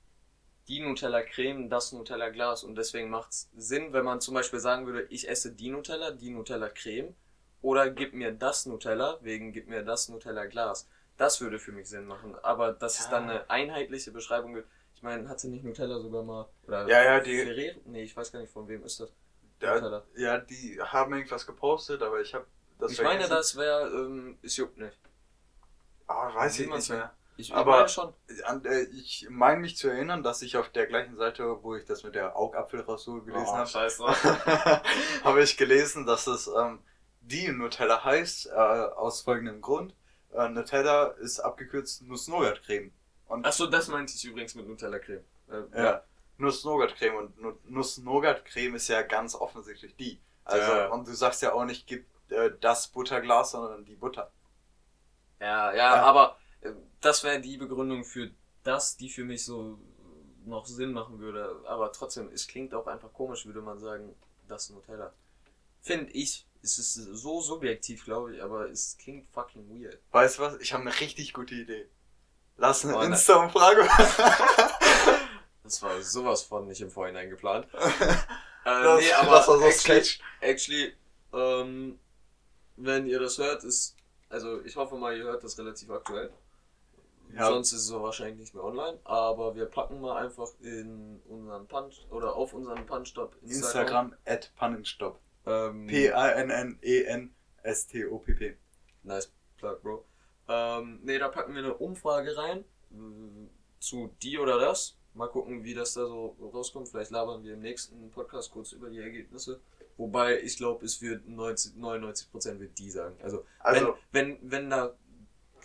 [0.68, 2.62] die Nutella Creme, das Nutella Glas.
[2.62, 6.10] Und deswegen macht es Sinn, wenn man zum Beispiel sagen würde, ich esse die Nutella,
[6.10, 7.14] die Nutella Creme.
[7.62, 10.88] Oder gib mir das Nutella, wegen gib mir das Nutella Glas.
[11.22, 12.34] Das würde für mich Sinn machen.
[12.42, 13.10] Aber dass es Ja.
[13.12, 14.68] dann eine einheitliche Beschreibung gibt.
[14.96, 16.48] Ich meine, hatte nicht Nutella sogar mal.
[16.66, 17.80] Oder Ja, ja, die- Ferrero?
[17.84, 19.12] Nee, ich weiß gar nicht, von wem ist das.
[19.60, 20.02] Ja, Nutella.
[20.16, 22.44] ja, die haben irgendwas gepostet, aber ich habe
[22.80, 23.30] das ich meine, vergessen.
[23.34, 24.98] das wäre, ähm, es juckt nicht.
[26.08, 27.12] Ah, weiß ich nicht mehr.
[27.36, 31.62] Ich, Aber- meine äh, ich meine mich zu erinnern, dass ich auf der gleichen Seite,
[31.62, 34.02] wo ich das mit der Augapfelrasur gelesen Oh, habe, scheiße.
[35.24, 36.80] habe ich gelesen, dass es ähm,
[37.20, 39.94] die Nutella heißt, äh, aus folgendem Grund.
[40.32, 42.92] Äh, Nutella ist abgekürzt Nuss-Nougat-Creme.
[43.26, 45.24] Und Achso, das meinte ich übrigens mit Nutella Creme.
[45.48, 46.02] Äh, ja,
[46.38, 47.16] Nuss-Nougat-Creme.
[47.16, 50.20] Und Nu- Nuss-Nougat-Creme ist ja ganz offensichtlich die.
[50.44, 50.88] Also, Ja.
[50.88, 54.30] und du sagst ja auch nicht, gib äh, das Butterglas, sondern die Butter.
[55.40, 56.02] Ja, ja, Ja.
[56.02, 58.30] aber äh, das wäre die Begründung für
[58.64, 59.78] das, die für mich so
[60.44, 61.60] noch Sinn machen würde.
[61.66, 64.14] Aber trotzdem, es klingt auch einfach komisch, würde man sagen,
[64.48, 65.12] das Nutella.
[65.80, 66.46] Finde ich.
[66.62, 69.98] Es ist so subjektiv, glaube ich, aber es klingt fucking weird.
[70.12, 70.56] Weißt du was?
[70.60, 71.88] Ich habe eine richtig gute Idee.
[72.56, 73.00] Lass eine Oh.
[73.02, 73.88] Insta-Umfrage.
[75.64, 77.66] Das war sowas von nicht im Vorhinein geplant.
[77.74, 77.78] äh,
[78.64, 80.20] Das, nee, aber das war so actually, sketch.
[80.40, 80.92] actually
[81.32, 81.98] ähm,
[82.76, 83.96] wenn ihr das hört, ist,
[84.28, 86.32] also ich hoffe mal, ihr hört das relativ aktuell.
[87.32, 87.46] Ja.
[87.46, 91.66] Sonst ist es so wahrscheinlich nicht mehr online, aber wir packen mal einfach in unseren
[91.66, 95.18] Punch oder auf unseren Punch-Stop Instagram at Pannenstopp.
[95.46, 98.56] Ähm, P-A-N-N-E-N-S-T-O-P-P.
[99.04, 100.04] Nice plug, Bro.
[100.48, 102.64] Ähm, ne, da packen wir eine Umfrage rein
[103.80, 104.96] zu die oder das.
[105.14, 106.88] Mal gucken, wie das da so rauskommt.
[106.88, 109.60] Vielleicht labern wir im nächsten Podcast kurz über die Ergebnisse.
[109.96, 113.16] Wobei ich glaube, es wird 90, 99% wird die sagen.
[113.22, 114.94] Also, Also- wenn, wenn, wenn da.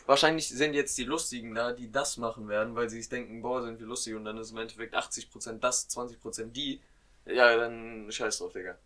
[0.06, 3.62] Wahrscheinlich sind jetzt die Lustigen da, die das machen werden, weil sie sich denken, boah,
[3.62, 6.82] sind wir lustig und dann ist im Endeffekt 80% das, 20% die.
[7.26, 8.78] Ja, dann scheiß drauf, Digga.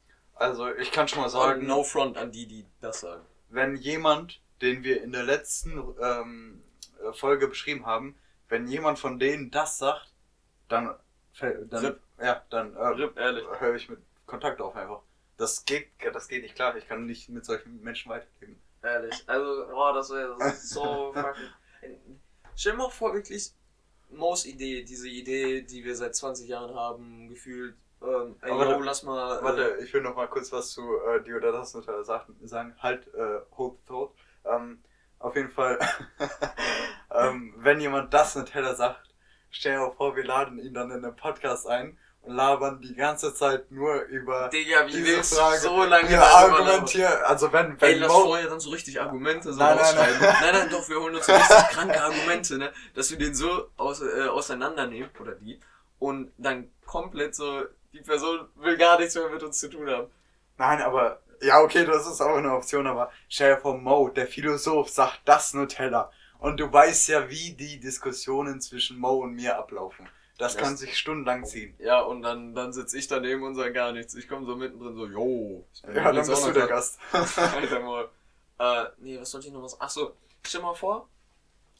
[0.42, 3.24] Also ich kann schon mal Sagen no front an die, die das sagen.
[3.50, 6.64] wenn jemand, den wir in der letzten ähm,
[7.00, 8.18] äh, Folge beschrieben haben,
[8.50, 10.12] wenn jemand von denen das sagt,
[10.68, 10.96] dann,
[11.40, 12.00] dann, Rip.
[12.20, 13.46] ja, dann äh, Rip, ehrlich.
[13.60, 15.04] höre ich mit Kontakt auf einfach.
[15.38, 16.76] Das geht, das geht nicht klar.
[16.76, 18.60] Ich kann nicht mit solchen Menschen weiterleben.
[18.82, 22.20] Ehrlich, also, boah, das wäre so fucking.
[22.56, 23.52] Stell dir mal vor, wirklich,
[24.10, 28.70] Mo's Idee, diese Idee, die wir seit 20 Jahren haben, gefühlt, ähm, ey, Aber yo,
[28.72, 29.40] warte, lass mal.
[29.40, 32.36] äh, Warte, ich will noch mal kurz was zu äh, die oder das Nutella sagen.
[32.44, 32.76] sagen.
[32.80, 34.12] Halt, äh, hold the thought.
[34.46, 34.82] Ähm,
[35.20, 35.78] auf jeden Fall,
[37.14, 39.02] ähm, wenn jemand das Nutella sagt,
[39.50, 43.34] stell dir vor, wir laden ihn dann in den Podcast ein und labern die ganze
[43.34, 45.58] Zeit nur über Digga, wie diese willst Frage.
[45.60, 47.78] so lange Wir argumentieren, also wenn, labern?
[47.82, 50.20] Ey, wenn lass Mo, vorher dann so richtig Argumente so Nein, nein, rausschreiben.
[50.22, 50.36] nein.
[50.42, 52.72] nein, nein, doch, wir holen uns so richtig kranke Argumente, ne?
[52.96, 55.60] Dass wir den so aus, äh, auseinandernehmen, oder die,
[56.00, 60.08] und dann komplett so, die Person will gar nichts mehr mit uns zu tun haben.
[60.58, 64.90] nein, aber, ja, okay, das ist auch eine Option, aber dir vor, Mo, der Philosoph,
[64.90, 66.12] sagt das Nutella.
[66.40, 70.08] Und du weißt ja, wie die Diskussionen zwischen Mo und mir ablaufen.
[70.38, 71.76] Das Das- kann sich stundenlang ziehen.
[71.80, 74.16] Ja, und dann, dann sitze ich daneben und sage gar nichts.
[74.16, 75.66] Ich komme so mittendrin so, yo.
[75.74, 76.68] ich bin Ja, dann bist du der.
[76.68, 76.98] Gast.
[77.14, 78.10] Alter mal.
[78.58, 79.80] Äh, nee, was sollte ich noch was?
[79.80, 81.08] Ach so, stell mal vor,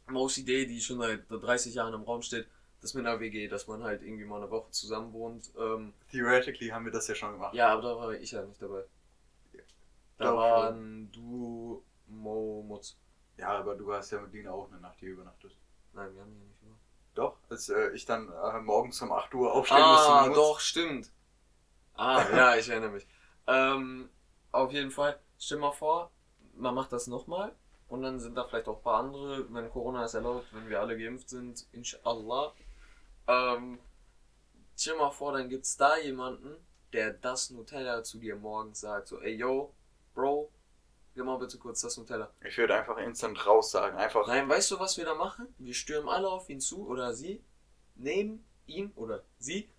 [0.08, 2.48] Mo's Idee, die schon seit 30 Jahren im Raum steht,
[2.82, 5.52] das mit einer WG, dass man halt irgendwie mal eine Woche zusammen wohnt.
[5.58, 7.54] Ähm, Theoretically haben wir das ja schon gemacht.
[7.54, 8.84] ja, aber da war ich ja nicht dabei.
[10.18, 12.98] Da Doch, waren du, Mo, Mutz.
[13.38, 15.56] Ja, aber du hast ja mit Dina auch eine Nacht hier übernachtet.
[15.94, 16.80] Nein, wir haben hier nicht gemacht.
[17.16, 20.10] Doch, als äh, ich dann äh, morgens um 8 Uhr aufstehen musste.
[20.12, 21.12] Ah, um uns- doch, stimmt.
[21.96, 23.08] Ah, ja, ich erinnere mich.
[23.48, 24.10] Ähm,
[24.52, 26.12] auf jeden Fall, stell mal vor,
[26.56, 27.54] man macht das nochmal
[27.90, 30.80] und dann sind da vielleicht auch ein paar andere, wenn Corona es erlaubt, wenn wir
[30.80, 32.54] alle geimpft sind, inshallah.
[33.28, 33.80] Ähm,
[34.78, 36.56] stell mal vor, dann gibt's da jemanden,
[36.94, 39.74] der das Nutella zu dir morgens sagt, so, ey yo,
[40.14, 40.52] Bro,
[41.16, 42.32] gib mal bitte kurz das Nutella.
[42.46, 43.98] Ich würde einfach instant raus sagen.
[43.98, 44.28] Einfach.
[44.28, 45.54] Nein, weißt du, was wir da machen?
[45.58, 47.42] Wir stürmen alle auf ihn zu oder sie,
[47.96, 49.70] nehmen ihn oder sie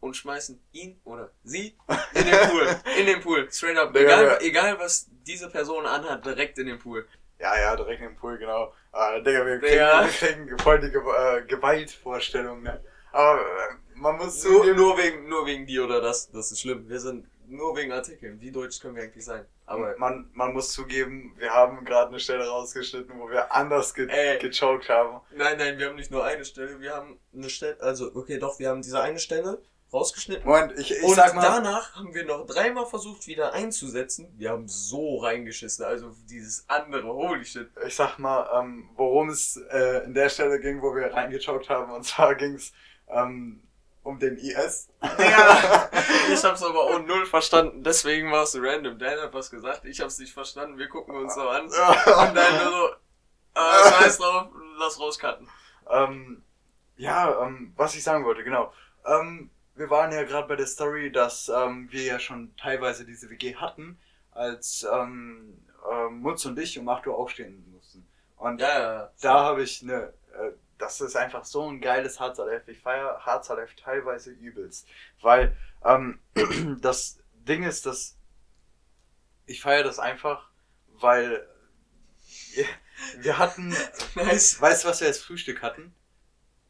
[0.00, 1.76] und schmeißen ihn oder sie
[2.14, 2.80] in den Pool.
[2.98, 3.94] In den Pool, straight up.
[3.96, 7.06] Egal, egal was diese Person anhat, direkt in den Pool.
[7.38, 8.72] Ja, ja, direkt im Pool, genau.
[8.92, 10.04] Äh, Digga, wir kriegen, Digga.
[10.04, 12.80] wir kriegen voll die Ge äh, Gewaltvorstellung, ne?
[13.12, 16.60] Aber äh, man muss Nur, zugeben, nur, wegen, nur wegen die oder das, das ist
[16.60, 16.88] schlimm.
[16.88, 18.40] Wir sind nur wegen Artikeln.
[18.40, 19.46] Wie deutsch können wir eigentlich sein?
[19.66, 24.08] Aber man, man muss zugeben, wir haben gerade eine Stelle rausgeschnitten, wo wir anders ge
[24.08, 24.38] Ey.
[24.38, 25.20] gechoked haben.
[25.34, 28.58] nein, nein, wir haben nicht nur eine Stelle, wir haben eine Stelle, also okay, doch,
[28.58, 30.46] wir haben diese eine Stelle rausgeschnitten.
[30.46, 34.32] Moment, ich, ich Und sag mal, danach haben wir noch dreimal versucht, wieder einzusetzen.
[34.36, 35.84] Wir haben so reingeschissen.
[35.84, 37.70] Also dieses andere, holy shit.
[37.86, 41.92] ich sag mal, ähm, worum es äh, in der Stelle ging, wo wir reingechoked haben.
[41.92, 42.72] Und zwar ging es
[43.08, 43.62] ähm,
[44.02, 44.88] um den IS.
[45.02, 45.90] Ja,
[46.32, 47.82] ich hab's aber auch null verstanden.
[47.82, 48.98] Deswegen war es random.
[48.98, 50.78] Dan hat was gesagt, ich hab's nicht verstanden.
[50.78, 51.64] Wir gucken uns so an.
[51.66, 51.72] Und
[52.34, 52.98] dann nur
[53.54, 54.48] so, äh, scheiß drauf,
[54.78, 55.48] lass rauscutten.
[55.90, 56.42] ähm,
[56.96, 58.72] ja, ähm, was ich sagen wollte, genau.
[59.06, 63.30] Ähm, wir waren ja gerade bei der Story, dass ähm, wir ja schon teilweise diese
[63.30, 63.98] WG hatten,
[64.32, 68.06] als ähm, ähm, Mutz und ich um 8 Uhr aufstehen mussten.
[68.36, 69.12] Und Ja, ja, ja.
[69.20, 73.56] da habe ich eine, äh, das ist einfach so ein geiles Harzer Ich feiere Harzer
[73.82, 74.88] teilweise übelst.
[75.22, 76.20] Weil ähm,
[76.80, 78.16] das Ding ist, dass
[79.46, 80.50] ich feiere das einfach,
[80.88, 81.48] weil
[82.54, 82.66] wir,
[83.18, 83.70] wir hatten,
[84.14, 84.60] Nice.
[84.60, 85.94] weißt du, was wir als Frühstück hatten?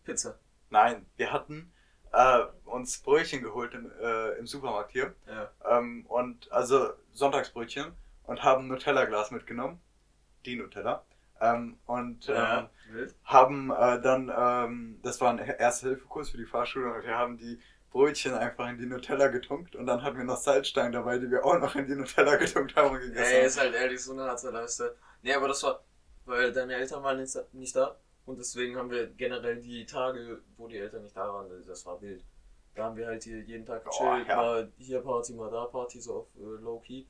[0.05, 0.39] Pizza.
[0.71, 1.73] Nein, wir hatten
[2.19, 5.15] äh, uns Brötchen geholt im, äh, im Supermarkt hier.
[5.27, 5.51] Ja.
[5.79, 7.93] Ähm, und also Sonntagsbrötchen
[8.25, 9.81] und haben ein Nutella-Glas mitgenommen.
[10.45, 11.05] Die Nutella.
[11.41, 12.71] Ähm, und ähm, Ja.
[12.91, 13.15] Wild.
[13.25, 17.61] haben äh, dann, ähm, das war ein Erste-Hilfe-Kurs für die Fahrschule und wir haben die
[17.91, 21.45] Brötchen einfach in die Nutella getunkt und dann hatten wir noch Salzstangen dabei, die wir
[21.45, 24.25] auch noch in die Nutella getunkt haben und gegessen Ey, ist halt ehrlich so eine
[24.25, 24.97] harte Leiste.
[25.23, 25.85] Nee, aber das war,
[26.25, 27.19] weil deine Eltern waren
[27.53, 27.97] nicht da.
[28.29, 31.99] Und deswegen haben wir generell die Tage, wo die Eltern nicht da waren, das war
[32.03, 32.23] wild.
[32.75, 34.37] Da haben wir halt hier jeden Tag gechillt, ja.
[34.37, 37.07] mal hier Party, mal da Party, so auf äh, Low-Key.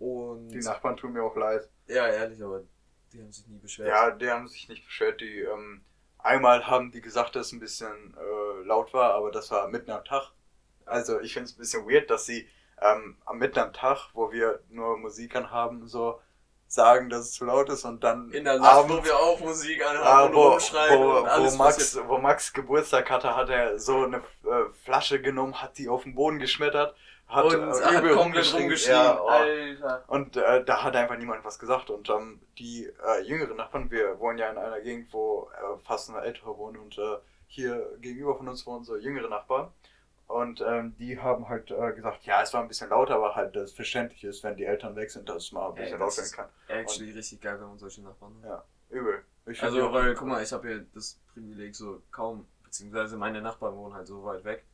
[0.00, 1.70] Und Die Nachbarn tun mir auch leid.
[1.86, 2.64] ja, ehrlich, aber
[3.12, 3.88] die haben sich nie beschwert.
[3.90, 5.20] Ja, die haben sich nicht beschwert.
[5.20, 5.82] Die, ähm,
[6.18, 9.92] einmal haben die gesagt, dass es ein bisschen äh, laut war, aber das war mitten
[9.92, 10.32] am Tag.
[10.84, 12.48] Also ich finde es ein bisschen weird, dass sie
[12.82, 16.20] ähm, am mitten am Tag, wo wir nur Musik anhaben, so
[16.68, 19.40] sagen, dass es zu laut ist und dann In der Nacht, abends, wo wir auch
[19.40, 22.08] Musik ah, anhaben wo, und rumschreien wo, und alles wo, Max, passiert.
[22.08, 24.20] wo Max Geburtstag hatte, hat er so eine äh,
[24.84, 26.94] Flasche genommen, hat die auf den Boden geschmettert,
[27.28, 28.62] hat und äh, übel rumgeschrien.
[28.62, 28.96] rumgeschrien.
[28.96, 29.28] Ja, oh.
[29.28, 30.04] Alter.
[30.06, 31.90] Und äh, da hat einfach niemand was gesagt.
[31.90, 36.10] Und ähm, die äh, jüngeren Nachbarn, wir wohnen ja in einer Gegend, wo äh, fast
[36.10, 37.16] nur Ältere wohnen und äh,
[37.48, 39.72] hier gegenüber von uns wohnen so jüngere Nachbarn.
[40.26, 43.54] Und ähm, die haben halt äh, gesagt, ja, es war ein bisschen lauter, aber halt
[43.54, 46.32] das verständlich ist, wenn die Eltern weg sind, dass es mal ein bisschen laut werden
[46.32, 46.48] kann.
[46.66, 48.48] Actually richtig geil, wenn man solche Nachbarn hat.
[48.48, 49.24] Ja, übel.
[49.46, 53.76] Ich Also, weil, guck mal, ich habe ja das Privileg so kaum, beziehungsweise meine Nachbarn
[53.76, 54.64] wohnen halt so weit weg,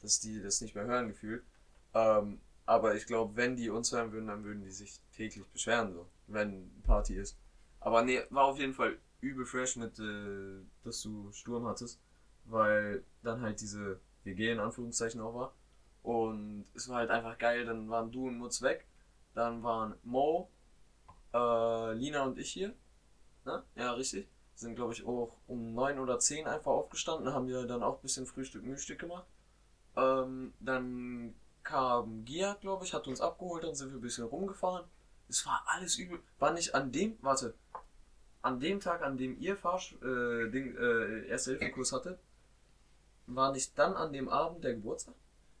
[0.00, 1.44] dass die das nicht mehr hören gefühlt.
[1.92, 5.92] Ähm, aber ich glaube, wenn die uns hören würden, dann würden die sich täglich beschweren,
[5.92, 7.36] so, wenn Party ist.
[7.80, 12.00] Aber nee, war auf jeden Fall übel fresh mit, äh, dass du Sturm hattest,
[12.46, 15.54] weil dann halt diese WG in Anführungszeichen auch war.
[16.02, 18.86] Und es war halt einfach geil, dann waren du und Mutz weg,
[19.34, 20.50] dann waren Mo,
[21.32, 22.74] äh, Lina und ich hier.
[23.44, 23.62] Ne?
[23.74, 24.28] Ja, richtig.
[24.54, 28.02] Sind, glaube ich, auch um 9 oder 10 einfach aufgestanden, haben wir dann auch ein
[28.02, 29.26] bisschen Frühstück, Mühstück gemacht.
[29.96, 34.86] Ähm, dann kam Gia, glaube ich, hat uns abgeholt, dann sind wir ein bisschen rumgefahren.
[35.28, 36.20] Es war alles übel.
[36.38, 37.54] War nicht an dem, warte,
[38.42, 42.18] an dem Tag, an dem ihr Fahrsch äh, Ding, äh, Erste-Hilfe-Kurs hattet,
[43.26, 45.14] war nicht dann an dem Abend der Geburtstag?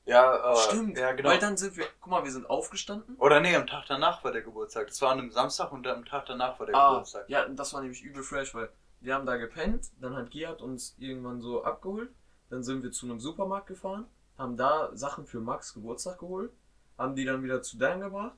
[0.06, 1.30] Ja, äh, Stimmt, Ja, genau.
[1.30, 3.16] weil dann sind wir, guck mal, wir sind aufgestanden.
[3.16, 4.88] Oder nee, am Tag danach war der Geburtstag.
[4.88, 7.28] Das war an einem Samstag und am Tag danach war der Ah, Geburtstag.
[7.28, 8.68] ja, das war nämlich übel fresh, weil
[9.00, 12.10] wir haben da gepennt, dann hat hat uns irgendwann so abgeholt,
[12.50, 14.06] dann sind wir zu einem Supermarkt gefahren,
[14.38, 16.50] haben da Sachen für Max Geburtstag geholt,
[16.96, 18.36] haben die dann wieder zu Dan gebracht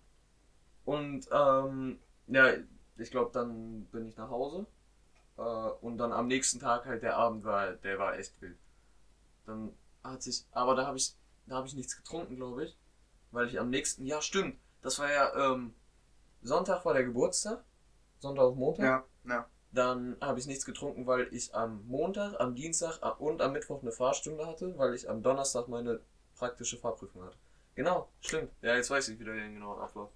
[0.84, 2.48] und ähm, ja,
[2.96, 4.66] ich glaube, dann bin ich nach Hause
[5.36, 8.58] äh, und dann am nächsten Tag halt der Abend war, der war echt wild.
[9.46, 11.14] Dann hat sich, aber da habe ich,
[11.46, 12.76] da habe ich nichts getrunken, glaube ich,
[13.30, 15.74] weil ich am nächsten, ja stimmt, das war ja ähm,
[16.42, 17.64] Sonntag war der Geburtstag,
[18.18, 18.84] Sonntag auf Montag.
[18.84, 19.04] Ja,
[19.34, 19.48] ja.
[19.72, 23.92] Dann habe ich nichts getrunken, weil ich am Montag, am Dienstag und am Mittwoch eine
[23.92, 26.00] Fahrstunde hatte, weil ich am Donnerstag meine
[26.36, 27.36] praktische Fahrprüfung hatte.
[27.74, 28.52] Genau, stimmt.
[28.62, 30.10] Ja, jetzt weiß ich wieder den genauen Ablauf.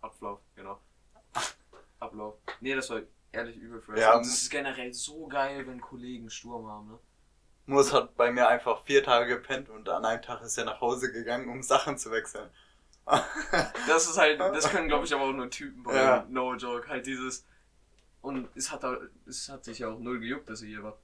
[0.00, 0.78] Ablauf, genau.
[1.98, 2.36] Ablauf.
[2.60, 4.00] Nee, das war ehrlich übel fresh.
[4.00, 6.98] Ja, und es ist generell so geil, wenn Kollegen Sturm haben, ne?
[7.66, 10.80] Moos hat bei mir einfach vier Tage gepennt und an einem Tag ist er nach
[10.80, 12.50] Hause gegangen, um Sachen zu wechseln.
[13.86, 15.98] Das ist halt, das können glaube ich aber auch nur Typen bringen.
[15.98, 16.24] Ja.
[16.28, 16.88] No joke.
[16.88, 17.46] Halt dieses.
[18.22, 18.82] Und es hat,
[19.26, 20.96] es hat sich ja auch null gejuckt, dass er hier war.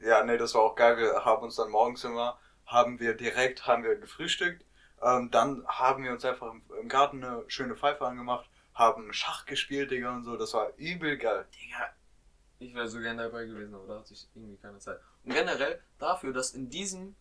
[0.00, 0.98] Ja, nee, das war auch geil.
[0.98, 4.64] Wir haben uns dann morgens immer, haben wir direkt, haben wir gefrühstückt.
[5.02, 9.46] Ähm, dann haben wir uns einfach im, im Garten eine schöne Pfeife angemacht, haben Schach
[9.46, 10.36] gespielt, Digga, und so.
[10.36, 11.46] Das war übel geil.
[11.54, 11.88] Digga,
[12.64, 14.98] ich wäre so gern dabei gewesen, aber da hatte ich irgendwie keine Zeit.
[15.24, 17.14] Und generell dafür, dass in diesem,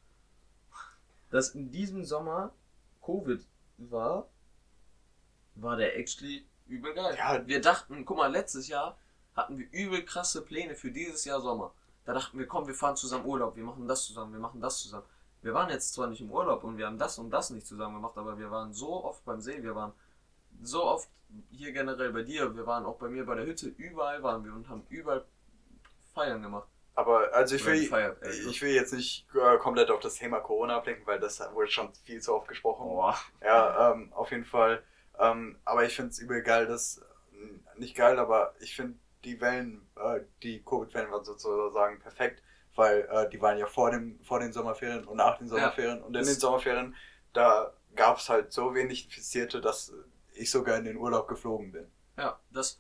[1.30, 2.54] dass in diesem Sommer
[3.02, 3.46] Covid
[3.78, 4.30] war,
[5.56, 7.16] war der actually übel geil.
[7.18, 7.46] Ja.
[7.46, 8.98] Wir dachten, guck mal, letztes Jahr
[9.36, 11.74] hatten wir übel krasse Pläne für dieses Jahr Sommer.
[12.06, 14.82] Da dachten wir, komm, wir fahren zusammen Urlaub, wir machen das zusammen, wir machen das
[14.82, 15.06] zusammen.
[15.42, 17.96] Wir waren jetzt zwar nicht im Urlaub und wir haben das und das nicht zusammen
[17.96, 19.94] gemacht, aber wir waren so oft beim See, wir waren
[20.62, 21.10] so oft
[21.50, 24.54] hier generell bei dir, wir waren auch bei mir bei der Hütte, überall waren wir
[24.54, 25.26] und haben überall
[26.14, 26.68] Feiern gemacht.
[26.96, 28.50] Aber also ich will, gefeiert, ey.
[28.50, 31.92] ich will jetzt nicht äh, komplett auf das Thema Corona ablenken, weil das wurde schon
[32.06, 32.86] viel zu oft gesprochen.
[32.86, 33.18] Boah.
[33.44, 34.84] Ja, ähm, auf jeden Fall.
[35.20, 37.02] Ähm, aber ich finde es übel geil, dass,
[37.78, 42.44] nicht geil, aber ich finde die Wellen, äh, die Covid-Wellen waren sozusagen perfekt,
[42.76, 46.02] weil äh, die waren ja vor, dem, vor den Sommerferien und nach den Sommerferien.
[46.02, 46.96] und in den Sommerferien,
[47.34, 49.94] da gab es halt so wenig Infizierte, dass
[50.34, 51.92] ich sogar in den Urlaub geflogen bin.
[52.18, 52.80] Ja, das,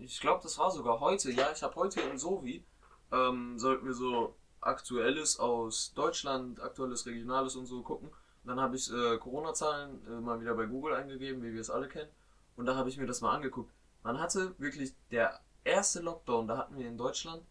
[0.00, 2.64] ich glaube, das war sogar heute, ja, ich habe heute in Sovi,
[3.12, 8.08] ähm, sollten wir so Aktuelles aus Deutschland, Aktuelles, Regionales und so gucken.
[8.08, 11.70] Und dann habe ich äh, Corona-Zahlen äh, mal wieder bei Google eingegeben, wie wir es
[11.70, 12.10] alle kennen.
[12.56, 13.72] Und da habe ich mir das mal angeguckt.
[14.02, 17.42] Man hatte wirklich der erste Lockdown, da hatten wir in Deutschland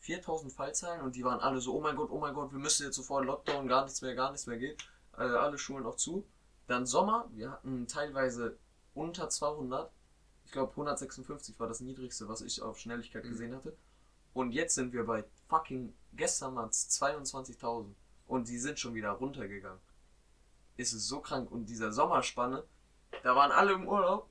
[0.00, 2.84] 4000 Fallzahlen und die waren alle so, oh mein Gott, oh mein Gott, wir müssen
[2.84, 4.80] jetzt sofort Lockdown, gar nichts mehr, gar nichts mehr geht.
[5.16, 6.24] Äh, alle Schulen auch zu.
[6.68, 8.58] Dann Sommer, wir hatten teilweise
[8.94, 9.90] unter 200.
[10.48, 13.28] Ich glaube 156 war das niedrigste, was ich auf Schnelligkeit Mhm.
[13.28, 13.76] gesehen hatte.
[14.32, 17.94] Und jetzt sind wir bei fucking, gestern waren es 22.000.
[18.26, 19.78] Und die sind schon wieder runtergegangen.
[20.78, 21.50] Ist es so krank.
[21.50, 22.64] Und dieser Sommerspanne,
[23.22, 24.26] da waren alle im Urlaub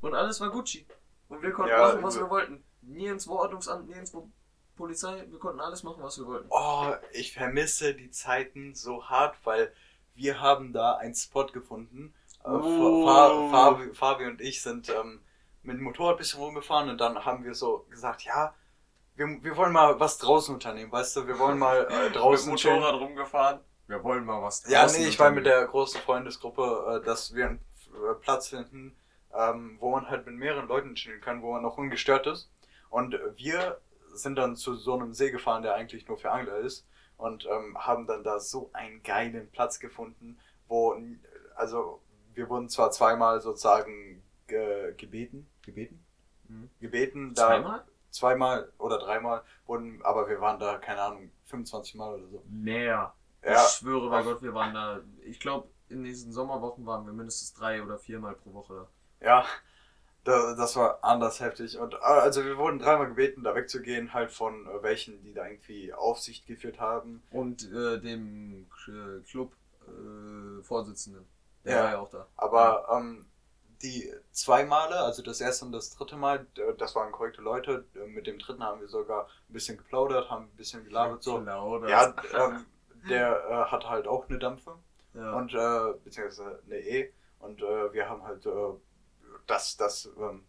[0.00, 0.84] und alles war Gucci.
[1.28, 2.64] Und wir konnten Ja, machen, was wir wollten.
[2.80, 4.28] Nirgendwo Ordnungsamt, nirgendwo
[4.74, 6.48] Polizei, wir konnten alles machen, was wir wollten.
[6.50, 9.72] Oh, ich vermisse die Zeiten so hart, weil
[10.16, 12.12] wir haben da einen Spot gefunden.
[12.42, 13.06] Äh, Oh.
[13.06, 15.20] Fa- Fabi, Fabi und ich sind ähm,
[15.62, 18.54] mit dem Motorrad ein bisschen rumgefahren und dann haben wir so gesagt, ja,
[19.14, 22.58] wir, wir wollen mal was draußen unternehmen, weißt du, wir wollen mal äh, draußen mit
[22.58, 22.80] dem chillen.
[22.80, 23.60] Motorrad rumgefahren.
[23.86, 27.34] wir wollen mal was Ja, draußen nee, ich war mit der großen Freundesgruppe, äh, dass
[27.34, 27.58] wir einen
[27.92, 28.96] äh, Platz finden,
[29.34, 32.50] ähm, wo man halt mit mehreren Leuten chillen kann, wo man noch ungestört ist.
[32.90, 33.80] Und wir
[34.12, 36.86] sind dann zu so einem See gefahren, der eigentlich nur für Angler ist.
[37.16, 40.96] Und ähm, haben dann da so einen geilen Platz gefunden, wo,
[41.54, 42.02] also
[42.34, 44.21] wir wurden zwar zweimal sozusagen
[44.52, 46.04] ge gebeten, gebeten?
[46.48, 46.70] Mhm.
[46.80, 47.84] Gebeten, da Zweimal?
[48.10, 52.44] zweimal oder dreimal wurden, aber wir waren da, keine Ahnung, 25 Mal oder so.
[52.48, 53.14] Mehr.
[53.44, 55.00] Ja, Ich schwöre bei Gott, wir waren da.
[55.24, 58.74] Ich glaube, in diesen Sommerwochen waren wir mindestens drei oder viermal pro Woche
[59.20, 59.26] da.
[59.26, 59.44] Ja,
[60.24, 61.78] da, das war anders heftig.
[61.78, 65.46] Und äh, also wir wurden dreimal gebeten, da wegzugehen, halt von äh, welchen, die da
[65.48, 67.22] irgendwie Aufsicht geführt haben.
[67.30, 71.26] Und äh, dem äh, Club-Vorsitzenden.
[71.64, 71.82] der Ja.
[71.84, 72.26] war ja auch da.
[72.36, 73.26] Aber ähm,
[73.82, 77.84] die zwei Male, also das erste und das dritte Mal, d- das waren korrekte Leute.
[77.94, 81.38] Äh, Mit dem dritten haben wir sogar ein bisschen geplaudert, haben ein bisschen gelabert so.
[81.38, 82.66] Genau, Ja, ähm,
[83.08, 84.76] der äh, hat halt auch eine Dampfe
[85.14, 85.32] ja.
[85.34, 88.50] und äh, beziehungsweise eine E und äh, wir haben halt äh,
[89.46, 90.44] das, das ähm,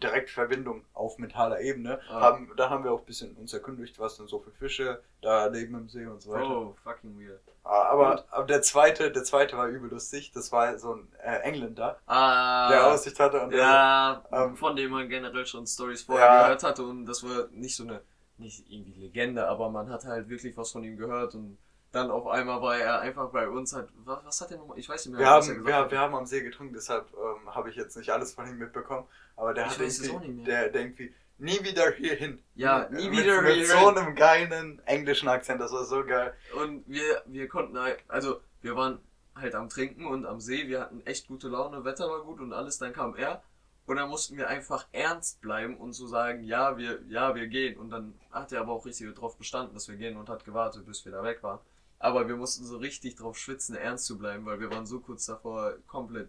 [0.00, 2.00] Direktverbindung auf mentaler Ebene.
[2.08, 2.20] Ah.
[2.20, 5.46] Haben, da haben wir auch ein bisschen uns erkundigt, was denn so für Fische da
[5.46, 6.48] leben im See und so weiter.
[6.48, 7.40] Oh, fucking weird.
[7.64, 10.32] Ah, Aber, aber der zweite, der zweite war übel lustig.
[10.32, 14.76] Das war so ein äh, Engländer, Ah, der Aussicht hatte und der, ja, ähm, von
[14.76, 16.42] dem man generell schon Stories vorher Ja.
[16.44, 18.00] gehört hatte und das war nicht so eine,
[18.36, 21.56] nicht irgendwie Legende, aber man hat halt wirklich was von ihm gehört und
[21.94, 24.88] dann auf einmal war er einfach bei uns halt, was, was hat er nochmal, ich
[24.88, 25.90] weiß nicht mehr, wir was er haben, gesagt wir, hat.
[25.90, 29.06] wir haben am See getrunken, deshalb ähm, habe ich jetzt nicht alles von ihm mitbekommen.
[29.36, 32.42] Aber der Ich hat irgendwie, der, der irgendwie nie wieder hierhin.
[32.54, 33.66] Ja, nie mit, wieder mit hierhin.
[33.66, 36.34] so einem geilen englischen Akzent, das war so geil.
[36.60, 39.00] Und wir, wir konnten halt, also wir waren
[39.34, 42.52] halt am Trinken und am See, wir hatten echt gute Laune, Wetter war gut und
[42.52, 43.42] alles, dann kam er
[43.86, 47.76] und dann mussten wir einfach ernst bleiben und so sagen, ja, wir, ja, wir gehen.
[47.78, 50.86] Und dann hat er aber auch richtig drauf bestanden, dass wir gehen und hat gewartet,
[50.86, 51.58] bis wir da weg waren.
[52.04, 55.24] Aber wir mussten so richtig drauf schwitzen, ernst zu bleiben, weil wir waren so kurz
[55.24, 56.28] davor, komplett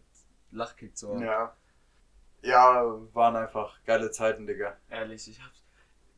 [0.52, 1.22] Lachkick zu haben.
[1.22, 1.54] Ja.
[2.42, 4.78] Ja, waren einfach geile Zeiten, Digga.
[4.90, 5.66] Ehrlich, ich hab's.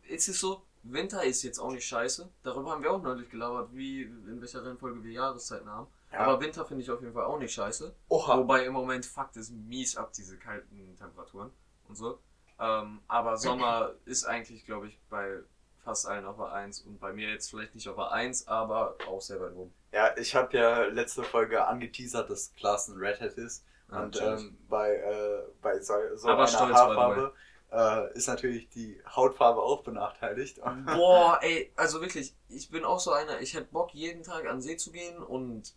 [0.08, 2.30] Es ist so, Winter ist jetzt auch nicht scheiße.
[2.44, 5.88] Darüber haben wir auch neulich gelabert, wie in welcher Reihenfolge wir Jahreszeiten haben.
[6.12, 6.20] Ja.
[6.20, 7.96] Aber Winter finde ich auf jeden Fall auch nicht scheiße.
[8.10, 8.38] Oha.
[8.38, 11.50] Wobei im Moment fuckt es mies ab, diese kalten Temperaturen
[11.88, 12.20] und so.
[12.60, 15.42] Ähm, aber Sommer ist eigentlich, glaube ich, bei
[15.88, 18.98] fast allen auf der 1 und bei mir jetzt vielleicht nicht auf der 1, aber
[19.08, 19.74] auch sehr weit oben.
[19.94, 23.64] Ja, ich habe ja letzte Folge angeteasert, dass Klaas ein Redhead ist.
[23.90, 27.34] Ja, und ähm, bei, äh, bei so, so Aber einer Haarfarbe
[27.72, 30.60] äh, ist natürlich die Hautfarbe auch benachteiligt.
[30.86, 34.62] Boah, ey, also wirklich, ich bin auch so einer, ich hätte Bock, jeden Tag an
[34.62, 35.74] See zu gehen und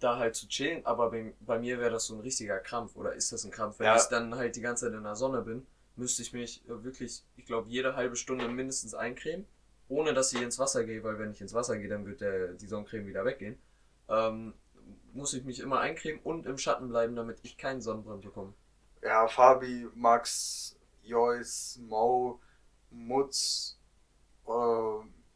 [0.00, 3.12] da halt zu chillen, aber bei, bei mir wäre das so ein richtiger Krampf, oder
[3.12, 3.78] ist das ein Krampf?
[3.80, 3.96] Wenn Ja.
[3.96, 7.24] ich dann halt die ganze Zeit in der Sonne bin, müsste ich mich äh, wirklich,
[7.36, 9.46] ich glaube, jede halbe Stunde mindestens eincremen,
[9.88, 12.54] ohne dass ich ins Wasser gehe, weil wenn ich ins Wasser gehe, dann wird der,
[12.54, 13.58] die Sonnencreme wieder weggehen.
[14.08, 14.54] Ähm,
[15.12, 18.52] muss ich mich immer eincremen und im Schatten bleiben, damit ich keinen Sonnenbrand bekomme.
[19.02, 22.40] Ja, Fabi, Max, Joyce, Mo,
[22.90, 23.78] Mutz
[24.46, 24.50] äh,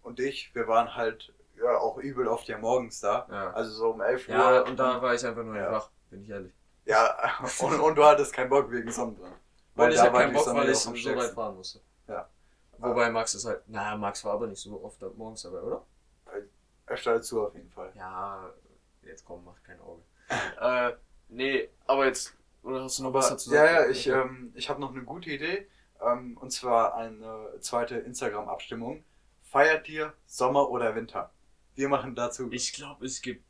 [0.03, 3.27] und ich, wir waren halt ja, auch übel oft ja morgens da.
[3.31, 3.53] Ja.
[3.53, 4.35] Also so um 11 Uhr.
[4.35, 5.73] Ja, und da war ich einfach nur Ja.
[5.73, 6.53] wach, bin ich ehrlich.
[6.85, 7.15] Ja,
[7.61, 9.35] und, und du hattest keinen Bock wegen Sonnenbrand.
[9.79, 11.81] Weil ich da hab war keinen Bock, weil ich so weit fahren musste.
[12.09, 12.29] Ja.
[12.79, 15.85] Wobei Max ist halt, naja, Max war aber nicht so oft morgens dabei, oder?
[16.87, 17.93] Öfter als du auf jeden Fall.
[17.95, 18.53] Ja,
[19.03, 20.03] jetzt komm, mach kein Auge.
[20.61, 20.93] äh,
[21.29, 23.75] nee, aber jetzt, oder hast du noch Aber, was dazu ja, sagen?
[23.75, 25.69] ja, ich, ähm, ich habe noch eine gute Idee.
[26.01, 29.05] Ähm, und zwar eine zweite Instagram-Abstimmung.
[29.43, 31.31] Feiert ihr Sommer oder Winter?
[31.75, 32.49] Wir machen dazu.
[32.51, 33.45] Ich glaube, es gibt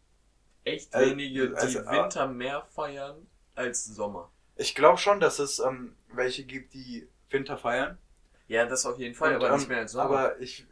[0.65, 2.05] echt Äh, wenige, die also, ah.
[2.05, 4.31] Winter mehr feiern als Sommer.
[4.59, 7.97] Ich glaube schon, dass es ähm, welche gibt, die Winter feiern.
[8.49, 10.05] Ja, das auf jeden Fall, Und, aber ähm, nicht mehr als Sommer.
[10.05, 10.67] Aber ich,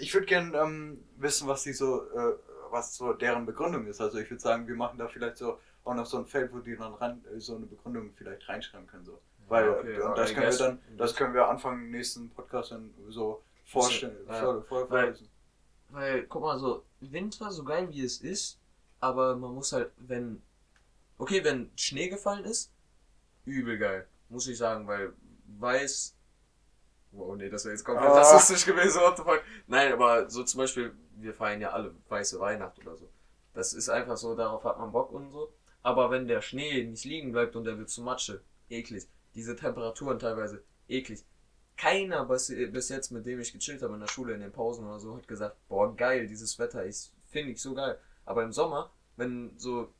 [0.00, 2.34] ich würde gerne ähm, wissen, was die so, äh,
[2.70, 4.00] was so deren Begründung ist.
[4.00, 6.60] Also ich würde sagen, wir machen da vielleicht so auch noch so ein Feld, wo
[6.60, 9.04] die dann ran, äh, so eine Begründung vielleicht reinschreiben können.
[9.04, 9.20] So.
[9.48, 12.94] Weil okay, und das können wir dann, das können wir Anfang im nächsten Podcast dann
[13.08, 14.34] so vorstellen, Ja.
[14.40, 15.28] vor, vor, Weil- vorlesen.
[15.90, 18.58] Weil, guck mal, so, Winter, so geil wie es ist,
[19.00, 20.42] aber man muss halt, wenn,
[21.18, 22.72] okay, wenn Schnee gefallen ist,
[23.44, 25.12] übel geil, muss ich sagen, weil
[25.58, 26.16] weiß,
[27.12, 28.18] wow, nee, das wäre jetzt komplett Ah.
[28.18, 29.42] rassistisch gewesen, what the fuck.
[29.66, 33.08] Nein, aber so zum Beispiel, wir feiern ja alle weiße Weihnacht oder so.
[33.52, 35.52] Das ist einfach so, darauf hat man Bock und so.
[35.82, 39.06] Aber wenn der Schnee nicht liegen bleibt und der wird zu Matsche, eklig.
[39.34, 41.24] Diese Temperaturen teilweise, eklig.
[41.76, 44.86] Keiner bis, bis jetzt, mit dem ich gechillt habe in der Schule, in den Pausen
[44.86, 47.98] oder so, hat gesagt, boah, geil, dieses Wetter, ich finde ich so geil.
[48.24, 49.92] Aber im Sommer, wenn so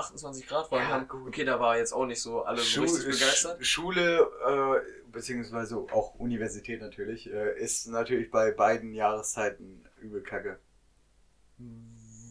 [0.00, 1.28] 28 Grad waren, Ja, haben, gut.
[1.28, 3.60] okay, da war jetzt auch nicht so alle so Schu richtig begeistert.
[3.60, 10.58] Sch- Schule, äh, beziehungsweise auch Universität natürlich, äh, ist natürlich bei beiden Jahreszeiten übel kacke.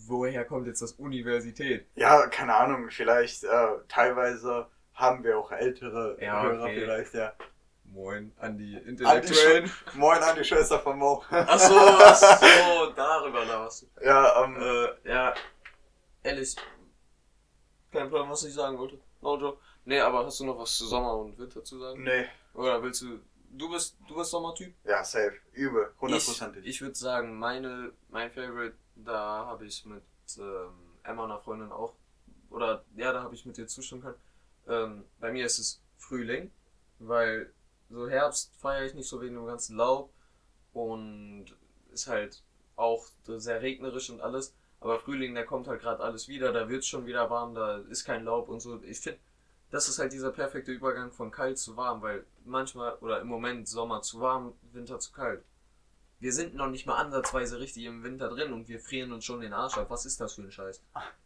[0.07, 1.86] woher kommt jetzt das Universität?
[1.95, 3.47] Ja, keine Ahnung, vielleicht äh,
[3.88, 6.82] teilweise haben wir auch ältere Ja, Hörer okay.
[6.82, 7.34] vielleicht, ja.
[7.86, 9.72] Moin an die Intellektuellen.
[9.93, 11.24] Moin an die Schwester von Mo.
[11.30, 13.88] Ach so, ach so, darüber laberst du.
[14.05, 15.34] Ja, ähm, Äh, ja,
[16.24, 16.55] ehrlich,
[17.92, 19.00] kein Plan, was ich sagen wollte.
[19.22, 19.60] No joke.
[19.86, 22.04] Nee, aber hast du noch was zu Sommer und Winter zu sagen?
[22.04, 22.26] nee.
[22.54, 23.20] Oder willst du,
[23.52, 24.74] du bist, du bist Sommertyp?
[24.84, 25.36] Ja, safe.
[25.54, 25.92] Übel.
[25.94, 26.66] Ich, Hundertprozentig.
[26.66, 30.04] ich würde sagen, meine, mein Favorite, da habe ich mit
[30.38, 30.74] ähm,
[31.04, 31.94] Emma, einer Freundin auch,
[32.50, 34.18] oder ja, da habe ich mit dir zustimmen können.
[34.68, 36.52] Ähm, bei mir ist es Frühling,
[36.98, 37.54] weil
[37.90, 40.12] so Herbst feiere ich nicht so wegen dem ganzen Laub
[40.74, 41.56] und
[41.92, 42.44] ist halt
[42.76, 44.56] auch sehr regnerisch und alles.
[44.82, 47.78] Aber Frühling, da kommt halt gerade alles wieder, da wird es schon wieder warm, da
[47.90, 48.82] ist kein Laub und so.
[48.84, 49.20] Ich finde,
[49.72, 53.68] das ist halt dieser perfekte Übergang von kalt zu warm, weil manchmal oder im Moment
[53.68, 55.44] Sommer zu warm, Winter zu kalt.
[56.20, 59.40] Wir sind noch nicht mal ansatzweise richtig im Winter drin und wir frieren uns schon
[59.40, 59.90] den Arsch ab.
[59.90, 60.82] Was ist das für ein Scheiß?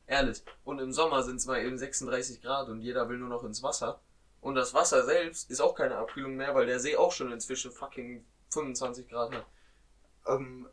[0.06, 0.44] Ehrlich.
[0.64, 3.64] Und im Sommer sind es mal eben 36 Grad und jeder will nur noch ins
[3.64, 4.02] Wasser.
[4.40, 7.72] Und das Wasser selbst ist auch keine Abkühlung mehr, weil der See auch schon inzwischen
[7.72, 9.46] fucking 25 Grad hat.
[10.28, 10.68] Ähm,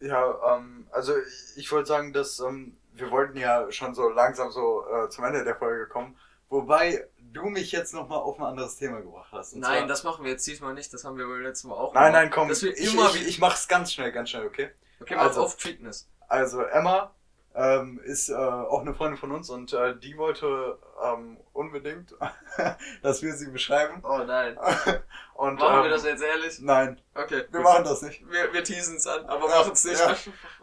[0.00, 1.12] ja, ähm, also
[1.56, 5.44] ich, wollte sagen, dass ähm, wir wollten ja schon so langsam so äh, zum Ende
[5.44, 6.16] der Folge kommen,
[6.48, 9.54] wobei du mich jetzt nochmal auf ein anderes Thema gebracht hast.
[9.54, 10.92] Nein, zwar, das machen wir jetzt diesmal nicht.
[10.92, 12.22] Das haben wir beim letzten Mal auch nein, gemacht.
[12.22, 14.70] nein, komm, ich, immer ich, ich mach's ganz schnell, ganz schnell, okay?
[15.00, 16.08] Okay, also- auf Fitness.
[16.28, 17.14] Also Emma
[17.56, 22.14] ähm, ist äh, auch eine Freundin von uns und äh, die wollte ähm, unbedingt,
[23.02, 24.02] dass wir sie beschreiben.
[24.04, 24.58] Oh nein.
[25.34, 26.60] Und, Machen ähm, wir das jetzt ehrlich?
[26.60, 27.44] Nein, Okay.
[27.50, 28.22] wir machen das nicht.
[28.30, 29.98] Wir, wir teasen es an, aber Ja, machen es nicht.
[29.98, 30.16] ja.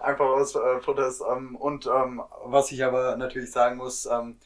[0.03, 1.21] Einfach aus äh, Protest.
[1.31, 4.39] Ähm, und ähm, was ich aber natürlich sagen muss, ähm,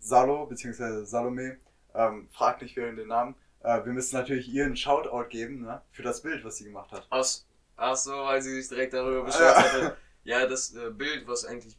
[0.00, 1.04] Salo bzw.
[1.04, 1.58] Salome,
[2.32, 3.34] fragt nicht während den Namen.
[3.62, 6.90] Äh, wir müssen natürlich ihr einen Shoutout geben ne, für das Bild, was sie gemacht
[6.90, 7.06] hat.
[7.10, 7.24] Ach,
[7.76, 9.24] ach so, weil sie sich direkt darüber Ja.
[9.24, 9.96] beschwert hatte.
[10.24, 11.76] Ja, das äh, Bild, was eigentlich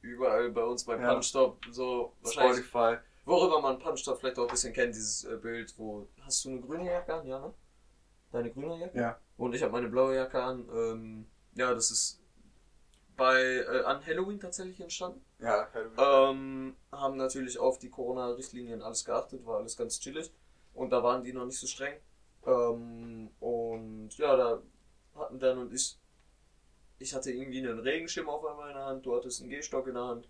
[0.00, 1.12] überall bei uns bei Ja.
[1.12, 2.98] Punchstop so wahrscheinlich, Spotify.
[3.24, 6.60] worüber man Punchstop vielleicht auch ein bisschen kennt, dieses äh, Bild, wo, hast du eine
[6.60, 7.26] grüne Jacke an?
[7.26, 7.54] Ja, ne?
[8.30, 8.98] Deine grüne Jacke?
[8.98, 9.18] Ja.
[9.36, 10.68] Und ich habe meine blaue Jacke an.
[10.72, 12.20] Ähm, ja, das ist
[13.16, 15.24] bei, äh, an Halloween tatsächlich entstanden.
[15.38, 15.68] Ja,
[15.98, 20.32] Ähm, haben natürlich auf die Corona-Richtlinien alles geachtet, war alles ganz chillig.
[20.72, 21.94] Und da waren die noch nicht so streng.
[22.46, 24.62] Ähm, und ja, da
[25.14, 25.98] hatten Dan und ich,
[27.02, 29.94] ich hatte irgendwie einen Regenschirm auf einmal in der Hand, du hattest einen Gehstock in
[29.94, 30.28] der Hand.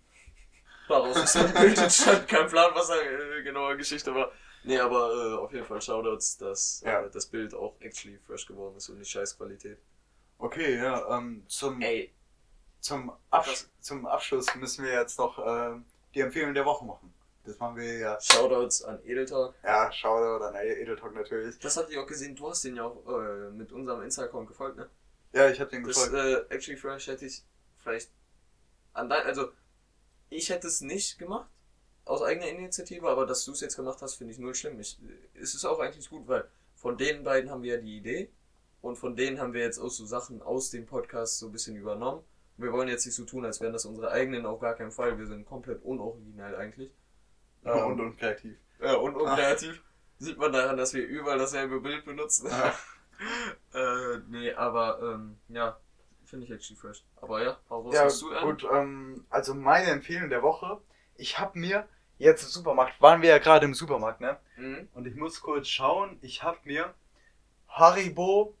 [0.89, 4.31] Daraus ist dann ein Bild entstanden, kein Plan, was da äh, genaue Geschichte war.
[4.65, 7.01] Nee, aber äh, auf jeden Fall Shoutouts, dass Ja.
[7.03, 9.77] äh, das Bild auch actually fresh geworden ist und nicht scheiß Qualität.
[10.39, 12.11] Okay, ja, ähm, zum, Ey,
[12.81, 17.13] zum, Absch zum Abschluss müssen wir jetzt noch ähm, die Empfehlung der Woche machen.
[17.45, 18.17] Das machen wir ja.
[18.21, 19.53] Shoutouts an Edeltalk.
[19.63, 21.59] Ja, Shoutout an Edeltalk natürlich.
[21.59, 24.77] Das habt ihr auch gesehen, du hast den ja auch äh, mit unserem Insta-Account gefolgt,
[24.77, 24.89] ne?
[25.33, 26.49] Ja, ich habe den Das gefolgt.
[26.51, 27.43] äh, Actually Fresh hätte ich
[27.77, 28.11] vielleicht
[28.93, 29.51] an dein, also
[30.29, 31.49] ich hätte es nicht gemacht
[32.05, 34.79] aus eigener Initiative, aber dass du es jetzt gemacht hast, finde ich null schlimm.
[34.79, 34.99] Ich,
[35.33, 38.31] es ist auch eigentlich gut, weil von den beiden haben wir ja die Idee
[38.81, 41.75] und von denen haben wir jetzt auch so Sachen aus dem Podcast so ein bisschen
[41.75, 42.23] übernommen.
[42.57, 45.17] Wir wollen jetzt nicht so tun, als wären das unsere eigenen, auf gar keinen Fall.
[45.17, 46.91] Wir sind komplett unoriginell eigentlich.
[47.63, 48.57] Ja, Ähm, und unkreativ.
[48.79, 49.81] ja, und unkreativ.
[50.19, 52.49] Sieht man daran, dass wir überall dasselbe Bild benutzen.
[53.73, 55.77] Äh, nee, aber ähm, ja,
[56.25, 57.03] finde ich actually fresh.
[57.21, 58.45] Aber ja, hau raus, Ja, hast du einen?
[58.49, 60.81] gut, ähm, also meine Empfehlung der Woche.
[61.15, 61.87] Ich habe mir
[62.17, 64.39] jetzt im Supermarkt, waren wir ja gerade im Supermarkt, ne?
[64.57, 64.89] Mhm.
[64.93, 66.93] Und ich muss kurz schauen, ich habe mir
[67.67, 68.55] Haribo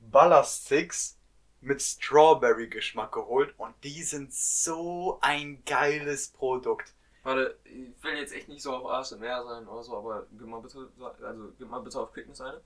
[0.00, 1.18] Ballersticks
[1.60, 6.94] mit Strawberry-Geschmack geholt und die sind so ein geiles Produkt.
[7.22, 10.60] Warte, ich will jetzt echt nicht so auf ASMR sein oder so, aber gib mal
[10.62, 10.88] bitte,
[11.22, 12.62] also gib mal bitte auf Quickness eine.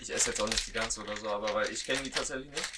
[0.00, 2.50] Ich esse jetzt auch nicht die ganze oder so, aber weil ich kenne die tatsächlich
[2.50, 2.72] nicht.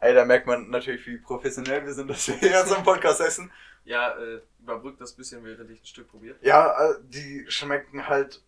[0.00, 3.20] Ey, da merkt man natürlich, wie professionell wir sind, dass wir hier so einen Podcast
[3.20, 3.50] essen.
[3.84, 6.36] Ja, äh, überbrück das bisschen, während ich ein Stück probiere.
[6.42, 8.42] Ja, äh, die schmecken halt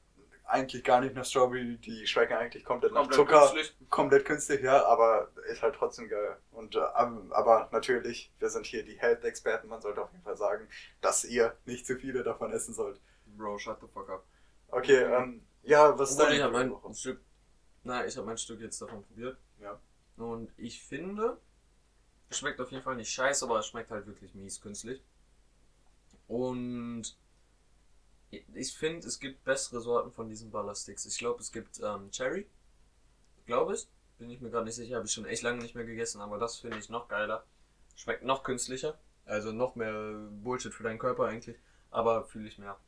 [0.44, 3.38] eigentlich gar nicht nach Strawberry, die schmecken eigentlich komplett nach Zucker.
[3.52, 3.74] künstlich.
[3.88, 6.36] komplett künstlich, ja, aber ist halt trotzdem geil.
[6.50, 10.36] Und äh, ab- aber natürlich, wir sind hier die Health-Experten, man sollte auf jeden Fall
[10.36, 10.68] sagen,
[11.00, 13.00] dass ihr nicht zu viele davon essen sollt.
[13.26, 14.24] Bro, shut the fuck up.
[14.68, 16.94] Okay, ähm, ja, was ist ich habe mein?
[16.94, 17.20] Stück,
[17.84, 19.38] nein, ich habe mein Stück jetzt davon probiert.
[19.60, 19.80] Ja.
[20.16, 21.38] Und ich finde,
[22.28, 25.02] es schmeckt auf jeden Fall nicht scheiße, aber es schmeckt halt wirklich mies künstlich.
[26.28, 27.16] Und
[28.30, 31.04] ich finde, es gibt bessere Sorten von diesen Ballersticks.
[31.06, 32.46] Ich glaube, es gibt ähm, Cherry.
[33.46, 33.88] Glaube ich.
[34.18, 36.38] Bin ich mir gerade nicht sicher, habe ich schon echt lange nicht mehr gegessen, aber
[36.38, 37.44] das finde ich noch geiler.
[37.96, 38.98] Schmeckt noch künstlicher.
[39.24, 41.56] Also noch mehr Bullshit für deinen Körper eigentlich.
[41.90, 42.78] Aber fühle ich mehr.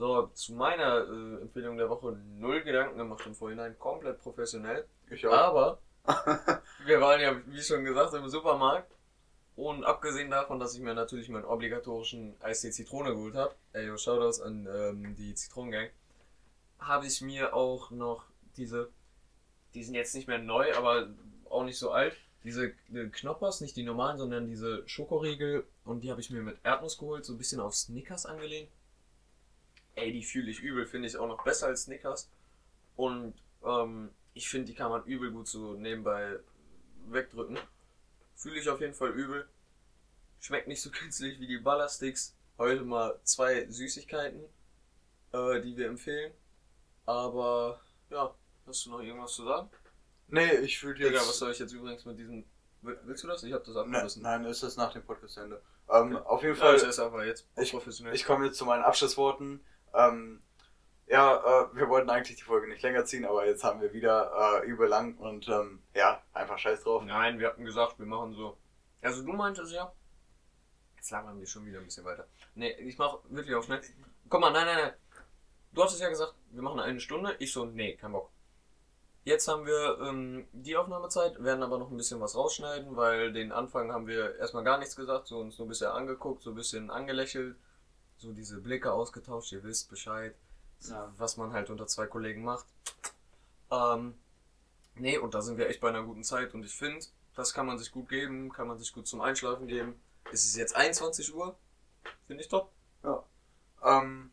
[0.00, 4.86] So, zu meiner äh, Empfehlung der Woche null Gedanken gemacht im Vorhinein, komplett professionell.
[5.10, 5.32] Ich auch.
[5.34, 5.82] Aber
[6.86, 8.90] wir waren ja, wie schon gesagt, im Supermarkt
[9.56, 13.98] Und abgesehen davon, dass ich mir natürlich meinen obligatorischen Eistee Zitrone geholt habe, ey, yo,
[13.98, 15.90] Shoutouts an ähm, die Zitronengang,
[16.78, 18.24] habe ich mir auch noch
[18.56, 18.88] diese,
[19.74, 21.10] die sind jetzt nicht mehr neu, aber
[21.50, 26.10] auch nicht so alt, diese äh, Knoppers, nicht die normalen, sondern diese Schokoriegel und die
[26.10, 28.70] habe ich mir mit Erdnuss geholt, so ein bisschen auf Snickers angelehnt.
[30.00, 32.30] Ey, die fühle ich übel, finde ich auch noch besser als Snickers.
[32.96, 33.34] Und
[33.64, 36.38] ähm, ich finde, die kann man übel gut so nebenbei
[37.08, 37.58] wegdrücken.
[38.36, 39.48] Fühle ich auf jeden Fall übel.
[40.40, 42.36] Schmeckt nicht so künstlich wie die Ballersticks.
[42.58, 44.42] Heute mal zwei Süßigkeiten,
[45.32, 46.32] äh, die wir empfehlen.
[47.06, 47.80] Aber
[48.10, 48.34] ja,
[48.66, 49.70] hast du noch irgendwas zu sagen?
[50.28, 51.08] Nee, ich würde jetzt.
[51.10, 52.44] Digga, was soll ich jetzt übrigens mit diesem.
[52.82, 53.42] Will- Willst du das?
[53.42, 54.22] Ich hab das Ne, abgerissen.
[54.22, 55.60] nein, ist das nach dem Podcastende.
[55.90, 56.24] Ähm, Okay.
[56.26, 56.76] Auf jeden Ja, Fall.
[56.76, 57.48] ich esse einfach jetzt.
[57.56, 58.14] Ich- professionell.
[58.14, 59.60] Ich komme jetzt zu meinen Abschlussworten.
[59.94, 60.42] Ähm,
[61.06, 64.62] ja, äh, wir wollten eigentlich die Folge nicht länger ziehen, aber jetzt haben wir wieder
[64.62, 67.02] äh, übel lang und ähm, ja, einfach scheiß drauf.
[67.04, 68.56] Nein, wir hatten gesagt, wir machen so.
[69.02, 69.92] Also du meintest ja.
[70.96, 72.28] Jetzt labern wir schon wieder ein bisschen weiter.
[72.54, 73.80] Nee, ich mach wirklich auch schnell.
[74.28, 74.92] Komm mal, nein, nein, nein.
[75.72, 77.34] Du hattest ja gesagt, wir machen eine Stunde.
[77.38, 78.30] Ich so, nee, kein Bock.
[79.24, 83.52] Jetzt haben wir ähm, die Aufnahmezeit, werden aber noch ein bisschen was rausschneiden, weil den
[83.52, 86.56] Anfang haben wir erstmal gar nichts gesagt, so uns nur ein bisschen angeguckt, so ein
[86.56, 87.56] bisschen angelächelt,
[88.20, 90.34] so diese Blicke ausgetauscht, ihr wisst Bescheid,
[90.80, 91.12] Ja.
[91.16, 92.66] was man halt unter zwei Kollegen macht.
[93.70, 94.14] Ähm,
[94.94, 97.04] nee, und da sind wir echt bei einer guten Zeit und ich finde,
[97.34, 100.00] das kann man sich gut geben, kann man sich gut zum Einschlafen geben.
[100.32, 101.56] Es ist jetzt 21 Uhr,
[102.26, 102.70] finde ich top.
[103.82, 104.30] Ähm,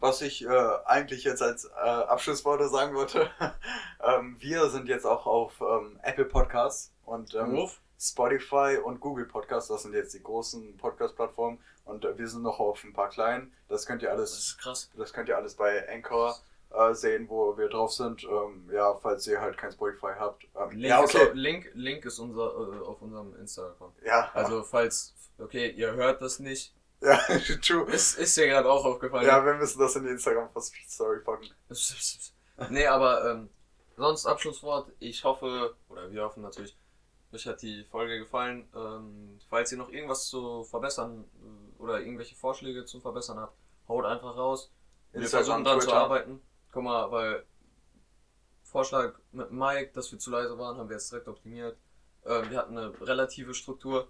[0.00, 0.48] was ich äh,
[0.84, 3.30] eigentlich jetzt als äh, Abschlussworte sagen wollte,
[4.04, 7.80] ähm, wir sind jetzt auch auf ähm, Apple Podcasts und ähm, Ruf.
[8.02, 12.58] Spotify und Google Podcasts, das sind jetzt die großen Podcast-Plattformen und äh, wir sind noch
[12.58, 13.52] auf ein paar kleinen.
[13.68, 14.90] Das könnt ihr Das alles, ist krass.
[14.96, 16.36] das könnt ihr alles bei Anchor
[16.70, 18.24] äh, sehen, wo wir drauf sind.
[18.24, 20.44] Ähm, ja, falls ihr halt kein Spotify habt.
[20.56, 21.28] Ähm, Link, ja, ist, okay.
[21.28, 23.94] auf, Link, Link ist unser, äh, auf unserem Insta-Account.
[24.04, 27.18] Ja, Also falls, okay, ihr hört das nicht, ja,
[27.62, 27.88] true.
[27.92, 29.26] ist, ist dir gerade auch aufgefallen.
[29.26, 31.48] Ja, wir müssen das in die Instagram-Story packen.
[32.70, 33.48] nee, aber ähm,
[33.96, 34.90] sonst Abschlusswort.
[34.98, 36.76] Ich hoffe, oder wir hoffen natürlich,
[37.32, 38.68] euch hat die Folge gefallen.
[38.74, 43.56] Ähm, falls ihr noch irgendwas zu verbessern äh, oder irgendwelche Vorschläge zum Verbessern habt,
[43.88, 44.70] haut einfach raus.
[45.12, 46.40] Wir versuchen dran zu arbeiten.
[46.70, 47.44] Guck mal, weil
[48.62, 51.76] Vorschlag mit Mike, dass wir zu leise waren, haben wir jetzt direkt optimiert.
[52.24, 54.08] Ähm, wir hatten eine relative Struktur.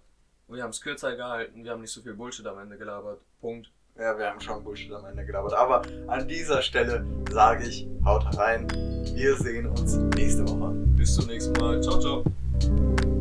[0.49, 3.21] Wir haben es kürzer gehalten, wir haben nicht so viel Bullshit am Ende gelabert.
[3.41, 3.73] Punkt.
[3.97, 5.53] Ja, wir haben schon Bullshit am Ende gelabert.
[5.55, 8.69] Aber an dieser Stelle sage ich, haut rein.
[9.15, 10.73] Wir sehen uns nächste Woche.
[10.97, 11.83] Bis zum nächsten Mal.
[11.83, 13.12] Ciao, ciao.